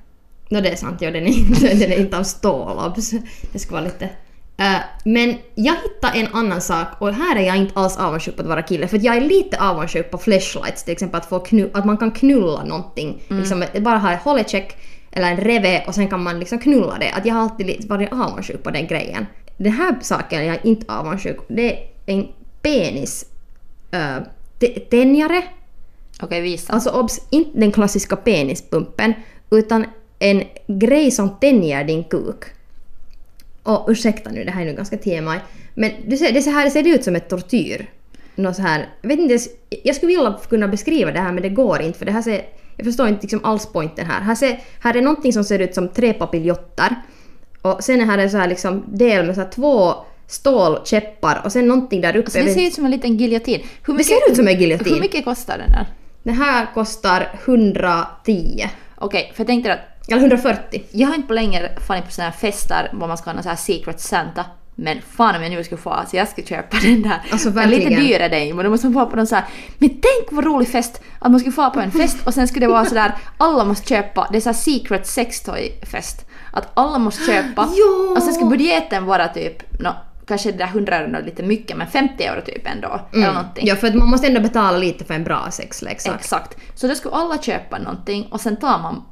Nå 0.49 0.61
det 0.61 0.69
är 0.69 0.77
sant, 0.77 1.03
ja 1.03 1.11
den 1.11 1.27
är 1.27 1.39
inte, 1.39 1.61
den 1.75 1.93
är 1.93 2.01
inte 2.01 2.19
av 2.19 2.23
stål. 2.23 2.93
Det 3.53 3.59
ska 3.59 3.73
vara 3.73 3.85
lite... 3.85 4.09
Eh, 4.59 4.77
men 5.05 5.35
jag 5.55 5.75
hittade 5.75 6.19
en 6.19 6.27
annan 6.33 6.61
sak 6.61 6.89
och 6.99 7.15
här 7.15 7.37
är 7.37 7.41
jag 7.41 7.57
inte 7.57 7.81
alls 7.81 7.97
avundsjuk 7.97 8.37
på 8.37 8.43
att 8.43 8.49
vara 8.49 8.63
kille 8.63 8.89
för 8.89 9.05
jag 9.05 9.17
är 9.17 9.21
lite 9.21 9.61
avundsjuk 9.61 10.11
på 10.11 10.19
flashlights 10.19 10.85
till 10.85 10.93
exempel 10.93 11.21
att, 11.21 11.27
få 11.27 11.39
knu, 11.39 11.71
att 11.75 11.85
man 11.85 11.97
kan 11.97 12.11
knulla 12.11 12.65
någonting. 12.65 13.23
Liksom, 13.29 13.63
att 13.63 13.83
bara 13.83 13.99
ha 13.99 14.13
ett 14.13 14.23
hållecheck 14.23 14.77
eller 15.13 15.31
en 15.31 15.37
reve 15.37 15.85
och 15.87 15.95
sen 15.95 16.09
kan 16.09 16.23
man 16.23 16.39
liksom 16.39 16.59
knulla 16.59 16.97
det. 17.01 17.11
Att 17.11 17.27
jag 17.27 17.35
har 17.35 17.43
alltid 17.43 17.89
varit 17.89 18.13
avundsjuk 18.13 18.63
på 18.63 18.71
den 18.71 18.87
grejen. 18.87 19.27
Den 19.57 19.73
här 19.73 19.95
saken 20.01 20.41
är 20.41 20.45
jag 20.45 20.65
inte 20.65 20.93
avundsjuk 20.93 21.37
Det 21.49 21.73
är 21.73 21.89
en 22.07 22.29
penis 22.63 23.25
tänjare 24.91 25.43
Okej, 26.21 26.41
visa. 26.41 26.73
Alltså 26.73 26.91
obs, 26.91 27.21
inte 27.31 27.59
den 27.59 27.73
klassiska 27.73 28.17
penispumpen, 28.17 29.15
utan 29.51 29.85
en 30.19 30.43
grej 30.67 31.11
som 31.11 31.31
tänjer 31.41 31.85
din 31.85 32.05
kuk. 32.05 32.45
Och 33.63 33.87
ursäkta 33.89 34.31
nu, 34.31 34.45
det 34.45 34.51
här 34.51 34.63
är 34.63 34.67
nu 34.67 34.73
ganska 34.73 34.97
TMI, 34.97 35.39
men 35.75 35.93
du 36.07 36.17
ser, 36.17 36.33
det, 36.33 36.43
så 36.43 36.51
här, 36.51 36.65
det 36.65 36.71
ser 36.71 36.87
ut 36.87 37.05
som 37.05 37.17
ett 37.17 37.29
tortyr. 37.29 37.91
Något 38.35 38.57
så 38.57 38.63
här, 38.63 38.89
jag 39.01 39.09
vet 39.09 39.19
inte 39.19 39.39
jag 39.69 39.97
skulle 39.97 40.13
vilja 40.13 40.39
kunna 40.49 40.69
beskriva 40.69 41.13
det 41.13 41.21
här 41.21 41.33
men 41.33 41.43
det 41.43 41.49
går 41.49 41.83
inte 41.83 41.99
för 41.99 42.07
det 42.07 42.13
här 42.13 42.23
ser, 42.23 42.43
jag 42.77 42.87
förstår 42.87 43.09
inte 43.09 43.23
liksom 43.23 43.45
alls 43.45 43.69
poängen 43.73 44.07
här. 44.07 44.21
Här, 44.21 44.35
ser, 44.35 44.61
här 44.81 44.97
är 44.97 45.03
någonting 45.03 45.33
som 45.33 45.45
ser 45.45 45.59
ut 45.59 45.75
som 45.75 45.89
tre 45.89 46.13
papiljotter 46.13 46.95
och 47.63 47.85
sen 47.85 48.01
är 48.01 48.05
här 48.05 48.19
en 48.19 48.31
så 48.31 48.37
här 48.37 48.49
liksom 48.49 48.85
del 48.87 49.27
med 49.27 49.35
så 49.35 49.41
här 49.41 49.51
två 49.51 49.95
stålkäppar 50.27 51.41
och 51.45 51.53
sen 51.53 51.67
någonting 51.69 52.01
där 52.01 52.17
uppe. 52.17 52.19
Alltså 52.27 52.39
det 52.39 52.55
ser 52.55 52.67
ut 52.67 52.75
som 52.75 52.85
en 52.85 52.91
liten 52.91 53.17
giljotin. 53.17 53.63
Hur 53.87 53.99
det 53.99 54.05
ser 54.05 54.31
ut 54.31 54.37
som 54.37 54.49
en 54.49 54.61
giljotin. 54.61 54.95
Hur 54.95 55.01
mycket 55.01 55.25
kostar 55.25 55.59
den 55.59 55.71
där? 55.71 55.87
Den 56.23 56.35
här 56.35 56.67
kostar 56.75 57.29
110. 57.45 58.69
Okej, 58.99 59.33
för 59.35 59.41
jag 59.41 59.47
tänkte 59.47 59.73
att 59.73 60.09
Eller 60.09 60.21
140. 60.21 60.83
jag 60.91 61.09
har 61.09 61.15
inte 61.15 61.29
på 61.29 61.35
länge 61.35 61.69
farit 61.89 62.05
på 62.05 62.11
sådana 62.11 62.31
här 62.31 62.39
fester 62.39 62.91
var 62.93 63.09
man 63.09 63.19
ska 63.19 63.31
ha 63.31 63.35
någon 63.35 63.43
sån 63.43 63.51
här 63.51 63.57
secret 63.57 64.01
santa. 64.01 64.45
Men 64.79 64.99
fan 65.17 65.37
om 65.37 65.43
jag 65.43 65.51
nu 65.51 65.65
skulle 65.65 65.81
få, 65.81 65.97
så 66.11 66.17
jag 66.17 66.29
skulle 66.29 66.47
köpa 66.47 66.77
den 66.83 67.03
där. 67.03 67.23
Alltså, 67.31 67.51
Men 67.51 67.71
lite 67.71 67.83
verkligen. 67.83 68.05
dyrare 68.05 68.29
den 68.29 68.57
men 68.57 68.65
då 68.65 68.71
måste 68.71 68.87
man 68.87 69.05
få 69.05 69.11
på 69.11 69.17
någon 69.17 69.27
så 69.27 69.35
här. 69.35 69.45
Men 69.79 69.89
tänk 69.89 70.33
vad 70.33 70.45
rolig 70.45 70.69
fest! 70.69 71.03
Att 71.19 71.31
man 71.31 71.41
skulle 71.41 71.53
få 71.53 71.71
på 71.71 71.81
en 71.81 71.91
fest 71.91 72.27
och 72.27 72.35
sen 72.35 72.49
skulle 72.49 72.67
det 72.67 72.73
vara 72.73 72.85
sådär, 72.85 73.13
alla 73.39 73.65
måste 73.65 73.89
köpa, 73.89 74.29
det 74.33 74.37
är 74.39 74.41
så 74.41 74.49
här 74.49 74.55
secret 74.55 75.07
sextoy 75.07 75.73
fest. 75.83 76.27
Att 76.53 76.69
alla 76.75 76.99
måste 76.99 77.25
köpa. 77.25 77.69
Ja! 77.77 78.15
Och 78.17 78.23
sen 78.23 78.35
skulle 78.35 78.51
budgeten 78.51 79.05
vara 79.05 79.29
typ, 79.29 79.81
nå, 79.81 79.95
kanske 80.27 80.53
det 80.53 80.59
där 80.59 80.67
100 80.67 80.97
euro 80.97 81.17
är 81.17 81.23
lite 81.23 81.43
mycket, 81.43 81.77
men 81.77 81.87
50 81.87 82.25
euro 82.25 82.41
typ 82.41 82.67
ändå. 82.67 83.01
Eller 83.13 83.33
någonting. 83.33 83.67
Ja, 83.67 83.77
för 83.77 83.87
att 83.87 83.95
man 83.95 84.09
måste 84.09 84.27
ändå 84.27 84.41
betala 84.41 84.79
lite 84.79 85.05
för 85.05 85.15
en 85.15 85.25
bra 85.25 85.51
sexleksak. 85.51 86.21
Exakt. 86.21 86.57
Så 86.75 86.87
då 86.89 86.95
skulle 86.95 87.15
alla 87.15 87.39
köpa 87.39 87.79
någonting 87.79 88.27
och 88.31 88.41
sen 88.41 88.57
tar 88.57 88.79
man, 88.79 89.05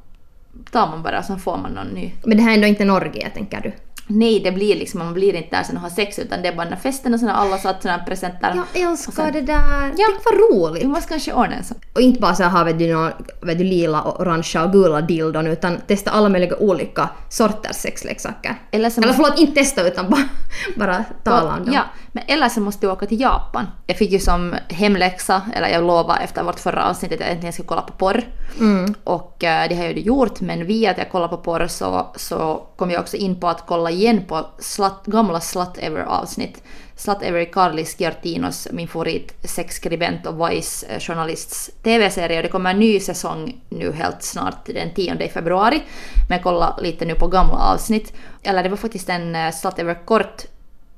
tar 0.71 0.87
man 0.87 1.03
bara 1.03 1.23
sen 1.23 1.39
får 1.39 1.57
man 1.57 1.71
någon 1.71 1.87
ny. 1.87 2.11
Men 2.23 2.37
det 2.37 2.43
här 2.43 2.51
är 2.51 2.55
ändå 2.55 2.67
inte 2.67 2.83
en 2.83 2.89
orgie, 2.89 3.29
tänker 3.29 3.61
du? 3.61 3.71
Nej, 4.07 4.39
det 4.39 4.51
blir 4.51 4.75
liksom, 4.75 4.99
man 4.99 5.13
blir 5.13 5.33
inte 5.33 5.55
där 5.55 5.63
sen 5.63 5.75
och 5.75 5.81
har 5.81 5.89
sex 5.89 6.19
utan 6.19 6.41
det 6.41 6.47
är 6.47 6.55
bara 6.55 6.69
den 6.69 6.79
festen 6.79 7.13
och 7.13 7.19
sen 7.19 7.29
har 7.29 7.35
alla 7.35 7.57
satt 7.57 7.83
här 7.83 8.03
presenter. 8.05 8.63
Jag 8.73 8.81
älskar 8.89 9.11
sen- 9.11 9.33
det 9.33 9.41
där. 9.41 9.93
Ja. 9.97 10.07
Tänk 10.09 10.25
vad 10.25 10.33
roligt. 10.33 10.83
Vi 10.83 10.87
måste 10.87 11.09
kanske 11.09 11.33
ordna 11.33 11.55
en 11.55 11.63
sån. 11.63 11.77
Och 11.93 12.01
inte 12.01 12.19
bara 12.19 12.35
så 12.35 12.43
här 12.43 12.65
vet 12.65 12.79
du, 12.79 12.93
någon, 12.93 13.11
vet 13.41 13.57
du, 13.57 13.63
lila, 13.63 14.01
och 14.01 14.21
orangea 14.21 14.63
och 14.63 14.71
gula 14.71 15.01
dildon 15.01 15.47
utan 15.47 15.77
testa 15.87 16.11
alla 16.11 16.29
möjliga 16.29 16.57
olika 16.57 17.09
sorters 17.29 17.75
sexleksaker. 17.75 18.55
Eller 18.71 18.89
så 18.89 19.01
Eller 19.01 19.13
förlåt, 19.13 19.39
inte 19.39 19.53
testa 19.53 19.87
utan 19.87 20.09
bara, 20.09 20.23
bara 20.75 21.03
tala 21.23 21.53
om 21.57 21.65
dem. 21.65 21.73
Ja, 21.73 21.81
men 22.11 22.23
eller 22.27 22.49
så 22.49 22.59
måste 22.61 22.85
du 22.87 22.91
åka 22.91 23.05
till 23.05 23.21
Japan. 23.21 23.67
Jag 23.87 23.97
fick 23.97 24.11
ju 24.11 24.19
som 24.19 24.55
hemläxa, 24.69 25.41
eller 25.53 25.67
jag 25.67 25.83
lovade 25.83 26.19
efter 26.19 26.43
vårt 26.43 26.59
förra 26.59 26.89
avsnitt 26.89 27.13
att 27.13 27.19
jag 27.19 27.29
äntligen 27.29 27.53
skulle 27.53 27.67
kolla 27.67 27.81
på 27.81 27.93
porr. 27.93 28.23
Mm. 28.59 28.93
Och 29.03 29.43
eh, 29.43 29.69
det 29.69 29.75
har 29.75 29.83
jag 29.83 29.93
ju 29.93 30.01
gjort, 30.01 30.41
men 30.41 30.65
via 30.65 30.91
att 30.91 30.97
jag 30.97 31.11
kollar 31.11 31.27
på 31.27 31.37
porr 31.37 31.67
så, 31.67 32.07
så 32.15 32.67
kom 32.77 32.91
jag 32.91 33.01
också 33.01 33.17
in 33.17 33.39
på 33.39 33.47
att 33.47 33.63
kolla 33.67 33.91
igen 33.95 34.25
på 34.27 34.47
slut, 34.59 35.05
gamla 35.05 35.41
Slut 35.41 35.77
Ever 35.77 36.01
avsnitt. 36.01 36.63
Slut 36.95 37.17
Ever 37.21 37.39
är 37.39 37.45
Carly 37.45 37.85
Sciartinos, 37.85 38.67
min 38.71 38.87
favorit 38.87 39.33
sexskribent 39.43 40.25
och 40.25 40.49
Vice-journalists 40.49 41.71
TV-serie. 41.83 42.37
Och 42.37 42.43
det 42.43 42.49
kommer 42.49 42.71
en 42.71 42.79
ny 42.79 42.99
säsong 42.99 43.61
nu 43.69 43.91
helt 43.91 44.23
snart, 44.23 44.65
den 44.65 44.93
10 44.93 45.29
februari. 45.29 45.83
Men 46.29 46.37
jag 46.37 46.43
kollar 46.43 46.79
lite 46.81 47.05
nu 47.05 47.15
på 47.15 47.27
gamla 47.27 47.55
avsnitt. 47.55 48.13
Eller 48.43 48.63
det 48.63 48.69
var 48.69 48.77
faktiskt 48.77 49.09
en 49.09 49.35
eh, 49.35 49.51
Slut 49.51 49.79
Ever 49.79 50.05
kort 50.05 50.45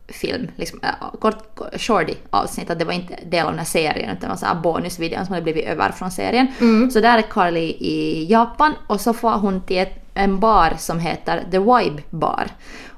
film, 0.08 0.48
liksom, 0.56 0.80
äh, 0.84 1.20
kort 1.20 1.60
shorty 1.74 2.14
avsnitt, 2.30 2.70
att 2.70 2.80
det 2.80 2.86
var 2.86 2.94
inte 2.94 3.20
del 3.26 3.46
av 3.46 3.52
den 3.52 3.60
här 3.60 3.66
serien 3.66 4.10
utan 4.10 4.20
det 4.22 4.28
var 4.28 4.36
så 4.36 4.46
här 4.46 4.56
bonusvideon 4.56 5.26
som 5.26 5.34
hade 5.34 5.44
blivit 5.44 5.66
över 5.66 5.92
från 5.92 6.12
serien. 6.12 6.48
Så 6.92 7.00
där 7.00 7.18
är 7.18 7.22
Carly 7.22 7.76
i 7.80 8.28
Japan 8.30 8.74
och 8.88 9.02
så 9.02 9.14
får 9.14 9.32
hon 9.32 9.62
till 9.62 9.78
ett, 9.78 10.04
en 10.14 10.40
bar 10.40 10.74
som 10.78 11.00
heter 11.00 11.44
The 11.52 11.60
Vibe 11.60 12.04
Bar. 12.10 12.48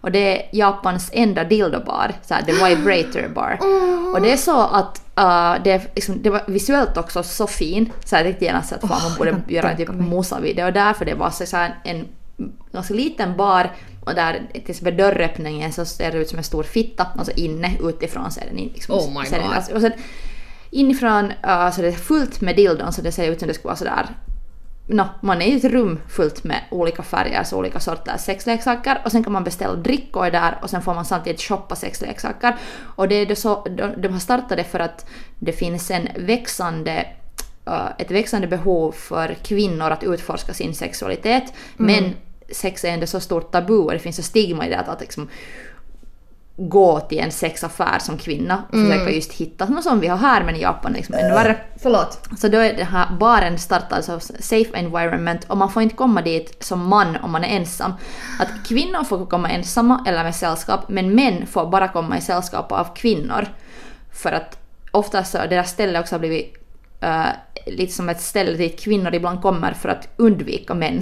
Och 0.01 0.12
det 0.12 0.20
är 0.38 0.58
Japans 0.58 1.10
enda 1.13 1.44
dildo-bar, 1.44 2.13
så 2.22 2.34
här, 2.34 2.41
The 2.41 2.51
Vibrator 2.51 3.27
Bar. 3.27 3.60
Och 4.13 4.22
det 4.22 4.32
är 4.32 4.38
så 4.38 4.62
att 4.62 5.01
uh, 5.20 5.63
det, 5.63 5.72
är 5.72 5.82
liksom, 5.96 6.22
det 6.22 6.29
var 6.29 6.41
visuellt 6.48 6.98
också 6.98 7.24
så 7.24 7.48
fin, 7.48 7.91
så 8.06 8.15
jag 8.15 8.24
tänkte 8.24 8.46
genast 8.46 8.74
att 8.74 8.82
fan, 8.82 8.89
man 8.89 9.27
jag 9.27 9.36
borde 9.36 9.53
göra 9.53 9.72
en 9.72 9.77
typ 9.77 9.89
musa-video 9.89 10.72
där 10.72 10.94
för 10.94 11.06
det 11.06 11.13
var 11.13 11.29
så, 11.29 11.46
så 11.46 11.58
här, 11.58 11.75
en 11.84 12.08
ganska 12.72 12.94
liten 12.94 13.38
bar 13.38 13.72
och 14.06 14.15
där 14.15 14.41
till 14.53 14.70
exempel 14.70 14.98
dörröppningen 14.98 15.74
så 15.74 15.86
ser 15.86 16.12
det 16.12 16.18
ut 16.18 16.29
som 16.29 16.38
en 16.38 16.44
stor 16.44 16.63
fitta, 16.63 17.08
alltså 17.18 17.34
inne 17.36 17.77
utifrån 17.84 18.32
ser 18.32 18.46
den 18.46 18.58
in. 18.60 18.72
Liksom, 18.74 18.96
Oh 18.96 19.20
my 19.20 19.25
ser 19.25 19.38
den, 19.38 19.48
God. 19.48 19.56
alltså, 19.56 19.75
och 19.75 19.82
sen 19.82 19.91
inifrån 20.72 21.25
uh, 21.25 21.72
så 21.72 21.82
det 21.82 21.88
är 21.88 21.91
fullt 21.91 22.41
med 22.41 22.56
dildon 22.56 22.94
så 22.94 23.01
det 23.01 23.12
ser 23.12 23.32
ut 23.32 23.39
som 23.39 23.48
det 23.48 23.53
skulle 23.53 23.70
vara 23.70 23.75
sådär 23.75 24.06
No, 24.91 25.03
man 25.22 25.41
är 25.41 25.46
i 25.46 25.55
ett 25.55 25.63
rum 25.63 26.00
fullt 26.08 26.43
med 26.43 26.62
olika 26.72 27.03
färger, 27.03 27.43
så 27.43 27.58
olika 27.58 27.79
sorters 27.79 28.22
sexleksaker 28.22 29.01
och 29.05 29.12
sen 29.12 29.24
kan 29.24 29.34
man 29.34 29.43
beställa 29.43 29.75
drickor 29.75 30.31
där 30.31 30.60
och 30.62 30.69
sen 30.69 30.81
får 30.81 30.93
man 30.93 31.05
samtidigt 31.05 31.41
shoppa 31.41 31.75
sexleksaker. 31.75 32.55
Och 32.96 33.08
det 33.08 33.15
är 33.15 33.25
det 33.25 33.36
så, 33.36 33.63
de, 33.63 34.01
de 34.01 34.08
har 34.08 34.19
startat 34.19 34.58
det 34.58 34.63
för 34.63 34.79
att 34.79 35.05
det 35.39 35.51
finns 35.51 35.91
en 35.91 36.08
växande 36.15 37.05
uh, 37.67 37.89
ett 37.98 38.12
växande 38.12 38.48
behov 38.48 38.91
för 38.91 39.34
kvinnor 39.34 39.91
att 39.91 40.03
utforska 40.03 40.53
sin 40.53 40.74
sexualitet. 40.74 41.53
Men 41.77 42.13
sex 42.51 42.86
är 42.86 42.89
ändå 42.89 43.08
så 43.08 43.19
stort 43.19 43.51
tabu 43.51 43.77
och 43.77 43.91
det 43.91 44.00
finns 44.00 44.15
så 44.15 44.24
stigma 44.24 44.67
i 44.67 44.69
det 44.69 44.79
att, 44.79 44.88
att 44.88 45.01
liksom 45.01 45.29
gå 46.60 47.00
till 47.00 47.20
en 47.20 47.32
sexaffär 47.32 48.00
som 48.00 48.18
kvinna 48.18 48.63
och 48.70 48.75
försöka 48.75 49.12
just 49.12 49.34
hitta 49.34 49.66
något 49.66 49.84
som 49.84 50.00
vi 50.00 50.08
har 50.08 50.18
här 50.18 50.44
men 50.44 50.56
i 50.56 50.62
Japan 50.62 50.94
liksom 50.94 51.16
ännu 51.16 51.30
värre. 51.34 51.58
Förlåt. 51.82 52.20
Så 52.38 52.48
då 52.48 52.58
är 52.58 52.74
den 52.74 52.86
här 52.86 53.18
baren 53.20 53.60
startad 53.60 54.06
som 54.06 54.20
safe 54.20 54.70
environment 54.74 55.46
och 55.48 55.58
man 55.58 55.72
får 55.72 55.82
inte 55.82 55.96
komma 55.96 56.22
dit 56.22 56.63
som 56.63 56.88
man 56.88 57.16
om 57.16 57.32
man 57.32 57.44
är 57.44 57.58
ensam. 57.58 57.94
Att 58.39 58.68
kvinnor 58.68 59.04
får 59.04 59.25
komma 59.25 59.50
ensamma 59.50 60.04
eller 60.08 60.24
med 60.24 60.36
sällskap 60.36 60.89
men 60.89 61.16
män 61.16 61.48
får 61.48 61.70
bara 61.70 61.88
komma 61.88 62.18
i 62.18 62.22
sällskap 62.22 62.72
av 62.72 62.96
kvinnor. 62.96 63.48
För 64.12 64.32
att 64.32 64.58
oftast 64.92 65.32
så 65.32 65.38
där 65.38 65.63
stället 65.63 66.01
också 66.01 66.20
blivit 66.20 66.58
eh, 67.01 67.25
lite 67.66 67.94
som 67.94 68.10
ett 68.10 68.22
ställe 68.22 68.58
dit 68.58 68.80
kvinnor 68.80 69.16
ibland 69.16 69.42
kommer 69.42 69.74
för 69.74 69.89
att 69.89 70.08
undvika 70.16 70.74
män. 70.74 71.01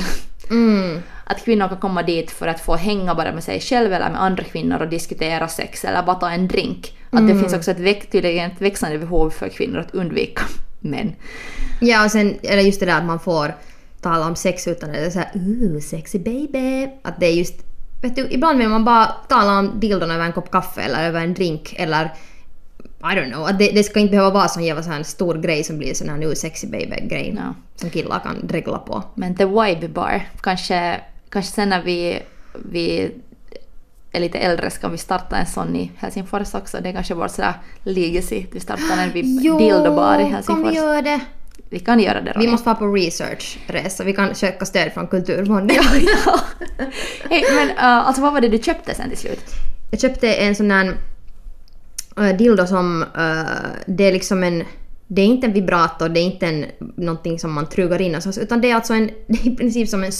Mm. 0.50 1.02
Att 1.30 1.44
kvinnor 1.46 1.68
kan 1.68 1.78
komma 1.78 2.04
dit 2.04 2.32
för 2.32 2.48
att 2.48 2.60
få 2.60 2.76
hänga 2.76 3.16
bara 3.16 3.32
med 3.32 3.44
sig 3.44 3.60
själv 3.60 3.94
eller 3.94 4.10
med 4.10 4.24
andra 4.24 4.44
kvinnor 4.44 4.82
och 4.82 4.90
diskutera 4.90 5.48
sex 5.48 5.86
eller 5.86 6.04
bara 6.04 6.16
ta 6.16 6.30
en 6.30 6.48
drink. 6.48 6.98
Att 7.10 7.28
det 7.28 7.40
finns 7.40 7.54
också 7.54 7.72
ett, 7.72 8.12
tydligen 8.12 8.52
ett 8.52 8.62
växande 8.62 8.98
behov 8.98 9.30
för 9.30 9.50
kvinnor 9.50 9.80
att 9.80 9.94
undvika 9.94 10.42
män. 10.80 11.16
Ja, 11.82 12.06
och 12.06 12.12
sen 12.12 12.36
eller 12.44 12.62
just 12.62 12.80
det 12.80 12.86
där 12.86 12.98
att 12.98 13.06
man 13.06 13.20
får 13.20 13.54
tala 14.02 14.28
om 14.28 14.36
sex 14.36 14.68
utan 14.68 14.90
att 14.90 14.96
det 14.96 15.06
är 15.06 15.10
såhär 15.10 15.32
ooh, 15.36 15.80
sexy 15.80 16.20
baby. 16.20 16.90
Att 17.04 17.20
det 17.20 17.26
är 17.26 17.34
just, 17.34 17.56
vet 18.02 18.16
du, 18.16 18.28
ibland 18.30 18.60
vill 18.60 18.70
man 18.70 18.86
bara 18.86 19.06
tala 19.06 19.60
om 19.60 19.80
dildon 19.80 20.12
över 20.12 20.26
en 20.26 20.34
kopp 20.34 20.52
kaffe 20.52 20.82
eller 20.82 21.08
över 21.08 21.22
en 21.22 21.34
drink 21.34 21.76
eller 21.78 22.12
I 23.00 23.16
don't 23.16 23.32
know. 23.32 23.46
Att 23.46 23.60
det, 23.60 23.72
det 23.72 23.84
ska 23.84 24.00
inte 24.00 24.12
behöva 24.12 24.30
vara 24.30 24.48
som 24.48 24.64
här 24.64 24.94
en 24.94 25.04
stor 25.04 25.36
grej 25.36 25.64
som 25.64 25.78
blir 25.78 25.94
sån 25.94 26.10
här 26.10 26.18
nu 26.18 26.36
sexy 26.36 26.68
baby-grej 26.68 27.34
Ja. 27.38 27.54
som 27.76 27.90
killar 27.90 28.20
kan 28.20 28.48
dregla 28.48 28.78
på. 28.78 29.04
Men 29.16 29.36
The 29.36 29.46
Vibe 29.46 29.88
Bar, 29.88 30.30
kanske, 30.42 31.02
kanske 31.30 31.52
sen 31.52 31.70
när 31.70 31.84
vi, 31.84 32.20
vi 32.54 33.12
är 34.12 34.20
lite 34.20 34.38
äldre 34.38 34.70
ska 34.70 34.88
vi 34.88 34.98
starta 34.98 35.36
en 35.38 35.46
sån 35.46 35.76
i 35.76 35.92
Helsingfors 35.98 36.56
också. 36.56 36.78
Det 36.82 36.90
är 36.90 36.94
kanske 36.94 37.14
vår 37.14 37.28
sådär 37.28 37.54
legacy. 37.84 38.46
Vi 38.52 38.60
startar 38.60 39.04
en 39.04 39.12
dildobar 39.58 40.20
i 40.20 40.24
kan 40.24 40.32
Helsingfors. 40.32 40.72
vi 40.72 40.76
göra 40.76 41.02
det? 41.02 41.20
Vi 41.70 41.80
kan 41.80 42.00
göra 42.00 42.22
det 42.22 42.34
Vi 42.36 42.40
Ronny. 42.40 42.52
måste 42.52 42.66
vara 42.66 42.76
på 42.76 42.88
researchresa. 42.88 44.04
Vi 44.04 44.14
kan 44.14 44.36
söka 44.36 44.66
stöd 44.66 44.92
från 44.94 45.08
Kulturfonden. 45.08 45.78
ja. 46.26 46.40
Hej, 47.30 47.44
men 47.56 47.70
uh, 47.70 47.84
alltså 47.84 48.22
vad 48.22 48.34
var 48.34 48.42
det 48.42 48.50
du 48.50 48.58
köpte 48.58 48.96
sen 48.96 49.10
till 49.10 49.18
slut? 49.18 49.46
Jag 49.92 50.00
köpte 50.00 50.34
en 50.34 50.56
sån 50.56 50.72
här 50.72 50.98
uh, 52.20 52.38
dildo 52.38 52.68
som... 52.68 53.02
eh, 53.02 53.84
det 53.86 54.04
är 54.04 54.12
liksom 54.12 54.44
en... 54.44 54.64
Det 55.08 55.22
är 55.22 55.26
inte 55.26 55.48
en 55.48 55.54
vibrator, 55.54 56.10
det 56.10 56.20
är 56.20 56.24
inte 56.24 56.48
en, 56.48 56.66
någonting 56.96 57.40
som 57.40 57.54
man 57.54 57.70
trugar 57.70 58.02
in 58.02 58.12
någonstans, 58.12 58.38
utan 58.38 58.62
det 58.62 58.72
är 58.72 58.76
alltså 58.76 58.94
en, 58.94 59.10
det 59.28 59.40
är 59.46 59.48
i 59.48 59.56
princip 59.56 59.90
som 59.90 60.04
en 60.04 60.12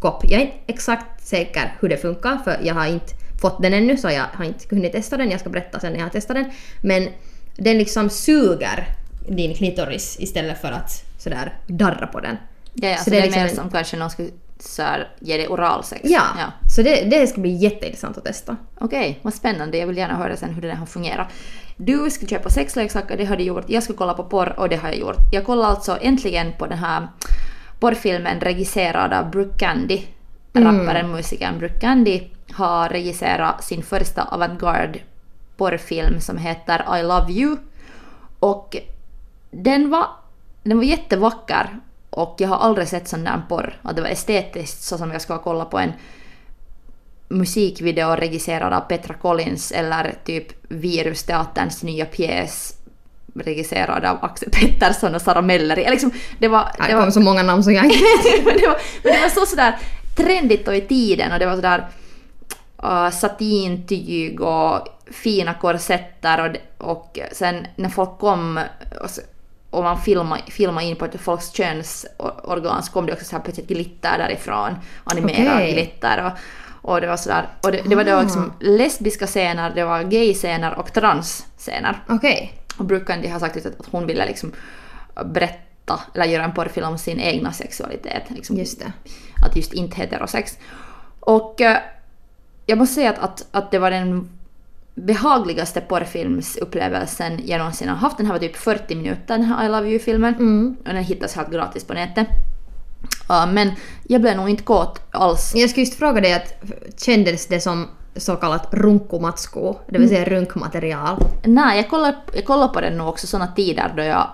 sugkopp. 0.00 0.24
Jag 0.24 0.40
är 0.40 0.44
inte 0.44 0.56
exakt 0.66 1.26
säker 1.26 1.74
hur 1.80 1.88
det 1.88 1.96
funkar, 1.96 2.36
för 2.44 2.58
jag 2.62 2.74
har 2.74 2.86
inte 2.86 3.14
fått 3.40 3.62
den 3.62 3.72
ännu, 3.74 3.96
så 3.96 4.10
jag 4.10 4.24
har 4.32 4.44
inte 4.44 4.74
hunnit 4.74 4.92
testa 4.92 5.16
den. 5.16 5.30
Jag 5.30 5.40
ska 5.40 5.50
berätta 5.50 5.80
sen 5.80 5.92
när 5.92 5.98
jag 5.98 6.06
har 6.06 6.10
testat 6.10 6.36
den. 6.36 6.50
Men 6.82 7.08
den 7.56 7.78
liksom 7.78 8.10
suger 8.10 8.86
din 9.28 9.54
klitoris 9.54 10.16
istället 10.20 10.60
för 10.60 10.72
att 10.72 11.04
sådär 11.18 11.52
darra 11.66 12.06
på 12.06 12.20
den. 12.20 12.36
Ja, 12.74 12.88
ja, 12.88 12.96
Så 12.96 13.04
så, 13.04 13.10
det 13.10 13.18
är 13.18 13.22
liksom 13.22 13.42
mer 13.42 13.48
en- 13.48 13.56
som 13.56 13.70
kanske 13.70 13.96
någon 13.96 14.10
skulle 14.10 14.28
så 14.60 14.82
här, 14.82 15.08
ge 15.20 15.36
dig 15.36 15.48
oralsex. 15.48 16.00
Ja, 16.04 16.22
ja. 16.38 16.68
så 16.70 16.82
det, 16.82 17.04
det 17.04 17.26
ska 17.26 17.40
bli 17.40 17.50
jätteintressant 17.52 18.18
att 18.18 18.24
testa. 18.24 18.56
Okej, 18.80 19.18
vad 19.22 19.34
spännande. 19.34 19.78
Jag 19.78 19.86
vill 19.86 19.96
gärna 19.96 20.16
höra 20.16 20.36
sen 20.36 20.54
hur 20.54 20.62
det 20.62 20.68
där 20.68 20.74
har 20.74 20.86
fungerat. 20.86 21.28
Du 21.76 22.10
skulle 22.10 22.28
köpa 22.28 22.50
sexleksaker, 22.50 23.16
det 23.16 23.24
har 23.24 23.36
du 23.36 23.42
gjort. 23.44 23.64
Jag 23.68 23.82
skulle 23.82 23.96
kolla 23.98 24.14
på 24.14 24.24
porr 24.24 24.54
och 24.58 24.68
det 24.68 24.76
har 24.76 24.88
jag 24.88 24.98
gjort. 24.98 25.16
Jag 25.32 25.44
kollade 25.46 25.68
alltså 25.68 25.98
äntligen 26.00 26.52
på 26.58 26.66
den 26.66 26.78
här 26.78 27.08
porrfilmen 27.80 28.40
regisserad 28.40 29.12
av 29.12 29.30
Brooke 29.30 29.58
Candy. 29.58 30.02
Rapparen, 30.52 31.10
musikern 31.10 31.58
Brooke 31.58 31.80
Candy 31.80 32.22
har 32.52 32.88
regisserat 32.88 33.64
sin 33.64 33.82
första 33.82 34.24
avantgarde 34.24 34.98
porrfilm 35.56 36.20
som 36.20 36.38
heter 36.38 36.98
I 36.98 37.02
Love 37.02 37.32
You. 37.32 37.56
Och 38.40 38.76
den 39.50 39.90
var, 39.90 40.06
den 40.62 40.76
var 40.78 40.84
jättevacker 40.84 41.80
och 42.10 42.34
jag 42.38 42.48
har 42.48 42.56
aldrig 42.56 42.88
sett 42.88 43.08
sån 43.08 43.24
där 43.24 43.42
porr. 43.48 43.80
Att 43.82 43.96
det 43.96 44.02
var 44.02 44.08
estetiskt 44.08 44.82
så 44.82 44.98
som 44.98 45.10
jag 45.10 45.22
ska 45.22 45.38
kolla 45.38 45.64
på 45.64 45.78
en 45.78 45.92
musikvideo 47.28 48.16
regisserad 48.16 48.72
av 48.72 48.80
Petra 48.80 49.14
Collins 49.14 49.72
eller 49.72 50.14
typ 50.24 50.46
Virusteaterns 50.68 51.82
nya 51.82 52.06
pjäs 52.06 52.79
regisserad 53.34 54.04
av 54.04 54.24
Axel 54.24 54.50
Pettersson 54.50 55.14
och 55.14 55.22
Sara 55.22 55.42
Melleri. 55.42 55.80
Eller 55.80 55.90
Liksom, 55.90 56.12
det 56.38 56.48
var, 56.48 56.68
Det 56.78 56.86
det 56.88 56.94
var, 56.94 57.02
kom 57.02 57.12
så 57.12 57.20
många 57.20 57.42
namn 57.42 57.64
som 57.64 57.72
jag 57.72 57.84
inte 57.84 57.98
men 58.44 58.56
det 58.56 58.66
var, 58.66 58.76
men 59.04 59.12
det 59.12 59.20
var 59.22 59.28
så 59.28 59.46
sådär 59.46 59.78
trendigt 60.16 60.68
och 60.68 60.76
i 60.76 60.80
tiden 60.80 61.32
och 61.32 61.38
det 61.38 61.46
var 61.46 61.54
sådär 61.54 61.88
uh, 62.84 63.10
satintyg 63.10 64.40
och 64.40 64.88
fina 65.10 65.54
korsetter 65.54 66.58
och, 66.78 66.90
och 66.92 67.18
sen 67.32 67.66
när 67.76 67.88
folk 67.88 68.18
kom 68.18 68.60
och, 69.00 69.10
och 69.70 69.82
man 69.82 70.00
filmade, 70.00 70.42
filmade 70.48 70.86
in 70.86 70.96
på 70.96 71.04
ett 71.04 71.20
folks 71.20 71.52
könsorgan 71.52 72.82
så 72.82 72.92
kom 72.92 73.06
det 73.06 73.12
också 73.12 73.24
så 73.24 73.36
här 73.36 73.42
plötsligt 73.42 73.68
glitter 73.68 74.18
därifrån, 74.18 74.70
animerad 75.04 75.54
Okej. 75.56 75.72
glitter 75.72 76.24
och, 76.26 76.32
och 76.90 77.00
det 77.00 77.06
var 77.06 77.16
sådär, 77.16 77.48
och 77.62 77.72
det, 77.72 77.82
det 77.86 77.96
var 77.96 78.04
då 78.04 78.12
Ah. 78.12 78.22
liksom 78.22 78.52
lesbiska 78.60 79.26
scener, 79.26 79.72
det 79.74 79.84
var 79.84 80.02
gay-scener 80.02 80.78
och 80.78 80.92
trans-scener. 80.92 81.96
Okej. 82.08 82.59
Och 82.80 82.86
Brooke 82.86 83.28
har 83.28 83.38
sagt 83.38 83.66
att 83.66 83.86
hon 83.90 84.06
ville 84.06 84.26
liksom 84.26 84.52
berätta 85.24 86.00
eller 86.14 86.24
göra 86.24 86.44
en 86.44 86.54
porrfilm 86.54 86.86
om 86.86 86.98
sin 86.98 87.20
egna 87.20 87.52
sexualitet. 87.52 88.22
Liksom, 88.28 88.56
Just 88.56 88.78
det. 88.78 88.92
Att 89.46 89.56
just 89.56 89.72
inte 89.72 89.96
heterosex. 89.96 90.58
Och 91.20 91.60
eh, 91.60 91.78
jag 92.66 92.78
måste 92.78 92.94
säga 92.94 93.10
att, 93.10 93.18
att, 93.18 93.46
att 93.50 93.70
det 93.70 93.78
var 93.78 93.90
den 93.90 94.28
behagligaste 94.94 95.80
porrfilmsupplevelsen 95.80 97.40
jag 97.44 97.58
någonsin 97.58 97.88
har 97.88 97.96
haft. 97.96 98.16
Den 98.16 98.26
här 98.26 98.32
var 98.32 98.40
typ 98.40 98.56
40 98.56 98.94
minuter, 98.94 99.38
den 99.38 99.42
här 99.42 99.66
I 99.66 99.68
Love 99.68 99.88
You-filmen. 99.88 100.34
Mm. 100.34 100.76
Och 100.78 100.94
den 100.94 101.04
hittas 101.04 101.36
helt 101.36 101.50
gratis 101.50 101.84
på 101.84 101.94
nätet. 101.94 102.28
Ja, 103.28 103.46
men 103.46 103.72
jag 104.08 104.20
blev 104.20 104.36
nog 104.36 104.50
inte 104.50 104.62
kåt 104.62 105.00
alls. 105.10 105.52
Jag 105.54 105.70
skulle 105.70 105.86
just 105.86 105.98
fråga 105.98 106.20
dig 106.20 106.32
att 106.32 106.62
kändes 106.96 107.46
det 107.46 107.60
som 107.60 107.88
så 108.16 108.36
kallat 108.36 108.68
runkomatsko, 108.74 109.76
det 109.88 109.98
vill 109.98 110.08
säga 110.08 110.24
runkmaterial? 110.24 111.16
Nej, 111.44 111.76
jag 111.76 111.90
kollar, 111.90 112.14
jag 112.34 112.44
kollar 112.44 112.68
på 112.68 112.80
den 112.80 112.96
nog 112.98 113.08
också 113.08 113.26
sådana 113.26 113.46
tider 113.52 113.92
då 113.96 114.02
jag 114.02 114.26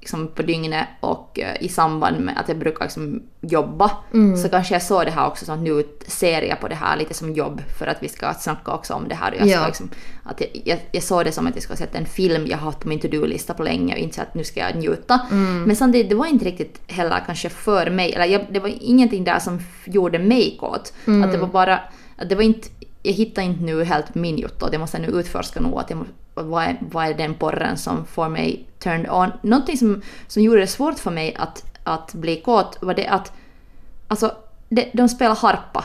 liksom 0.00 0.28
på 0.28 0.42
dygnet 0.42 0.86
och 1.00 1.38
eh, 1.38 1.62
i 1.62 1.68
samband 1.68 2.20
med 2.20 2.38
att 2.40 2.48
jag 2.48 2.58
brukar 2.58 2.84
liksom 2.84 3.22
jobba 3.40 3.90
så 4.42 4.48
kanske 4.48 4.74
jag 4.74 4.82
såg 4.82 5.04
det 5.04 5.10
här 5.10 5.26
också 5.26 5.44
som 5.44 5.54
att 5.54 5.60
nu 5.60 5.84
ser 6.06 6.42
jag 6.42 6.60
på 6.60 6.68
det 6.68 6.74
här 6.74 6.96
lite 6.96 7.14
som 7.14 7.32
jobb 7.32 7.62
för 7.78 7.86
att 7.86 7.96
vi 8.00 8.08
ska 8.08 8.34
snacka 8.34 8.72
också 8.72 8.94
om 8.94 9.08
det 9.08 9.14
här. 9.14 9.34
Jag, 9.38 9.48
Ja. 9.48 9.66
liksom, 9.66 9.90
att 10.24 10.40
jag, 10.40 10.48
jag, 10.64 10.78
jag 10.92 11.02
såg 11.02 11.24
det 11.24 11.32
som 11.32 11.46
att 11.46 11.54
jag 11.54 11.62
skulle 11.62 11.76
sett 11.76 11.94
en 11.94 12.06
film 12.06 12.46
jag 12.46 12.58
haft 12.58 12.80
på 12.80 12.88
min 12.88 13.00
to-do-lista 13.00 13.54
på 13.54 13.62
länge 13.62 13.94
och 13.94 13.98
inte 14.00 14.22
att 14.22 14.34
nu 14.34 14.44
ska 14.44 14.60
jag 14.60 14.76
njuta. 14.76 15.20
Men 15.66 15.76
samtidigt, 15.76 16.08
det 16.08 16.14
var 16.16 16.26
inte 16.26 16.44
riktigt 16.44 16.80
heller 16.86 17.22
kanske 17.26 17.48
för 17.48 17.90
mig, 17.90 18.12
eller 18.12 18.24
jag, 18.24 18.46
det 18.50 18.60
var 18.60 18.72
ingenting 18.80 19.24
där 19.24 19.38
som 19.38 19.60
gjorde 19.84 20.18
mig 20.18 20.56
kåt. 20.60 20.92
Att 21.24 21.32
det 21.32 21.38
var 21.38 21.48
bara, 21.48 21.80
att 22.16 22.28
det 22.28 22.34
var 22.34 22.42
inte, 22.42 22.68
jag 23.06 23.12
hittade 23.12 23.46
inte 23.46 23.64
nu 23.64 23.84
helt 23.84 24.14
min 24.14 24.38
jotto, 24.38 24.68
jag 24.72 24.80
måste 24.80 24.98
nu 24.98 25.06
utforska 25.08 25.60
nog 25.60 25.80
att 25.80 25.90
jag, 25.90 26.04
vad, 26.34 26.64
är, 26.64 26.76
vad 26.80 27.06
är 27.06 27.14
den 27.14 27.34
porren 27.34 27.76
som 27.76 28.06
får 28.06 28.28
mig 28.28 28.64
turned 28.78 29.10
on. 29.10 29.30
Någonting 29.42 29.76
som, 29.78 30.02
som 30.28 30.42
gjorde 30.42 30.60
det 30.60 30.66
svårt 30.66 30.98
för 30.98 31.10
mig 31.10 31.34
att, 31.38 31.64
att 31.84 32.14
bli 32.14 32.36
kåt 32.36 32.78
var 32.80 32.94
det 32.94 33.06
att 33.06 33.32
alltså, 34.08 34.32
de, 34.68 34.90
de 34.92 35.08
spelar 35.08 35.34
harpa. 35.34 35.84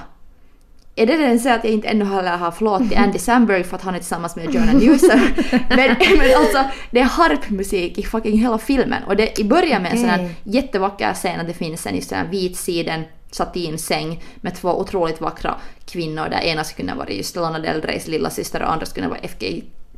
Är 0.96 1.08
det 1.08 1.18
den 1.18 1.40
så 1.40 1.50
att 1.50 1.64
jag 1.64 1.74
inte 1.74 1.88
ännu 1.88 2.06
heller 2.06 2.38
har 2.38 2.52
förlåtit 2.52 2.98
Andy 2.98 3.20
Samberg 3.20 3.64
för 3.64 3.76
att 3.76 3.82
han 3.82 3.96
är 3.96 4.00
tillsammans 4.00 4.36
med 4.36 4.54
Jonah 4.54 4.76
Newsom? 4.76 5.20
men, 5.70 5.96
men 6.18 6.38
alltså, 6.38 6.64
det 6.92 7.00
är 7.00 7.04
harpmusik 7.04 7.98
i 7.98 8.04
fucking 8.04 8.38
hela 8.38 8.58
filmen. 8.58 9.04
Och 9.04 9.16
det 9.16 9.40
i 9.40 9.44
början 9.44 9.82
med 9.82 9.92
en 9.92 9.98
sån 9.98 10.10
här 10.10 10.30
jättevacker 10.44 11.14
scen 11.14 11.40
att 11.40 11.48
det 11.48 11.54
finns 11.54 11.86
en 11.86 11.96
just 11.96 12.12
en 12.12 12.30
vit 12.30 12.58
siden 12.58 13.04
satinsäng 13.32 14.24
med 14.42 14.56
två 14.56 14.80
otroligt 14.80 15.22
vackra 15.22 15.56
kvinnor 15.86 16.30
där 16.30 16.40
ena 16.40 16.64
skulle 16.64 16.88
kunna 16.88 17.00
vara 17.00 17.10
just 17.10 17.36
Lana 17.36 17.60
Del 17.60 17.82
Reys 17.82 18.08
lilla 18.08 18.30
syster 18.30 18.62
och 18.62 18.72
andra 18.72 18.86
skulle 18.86 19.06
kunna 19.06 19.16
vara 19.16 19.28
FK 19.28 19.46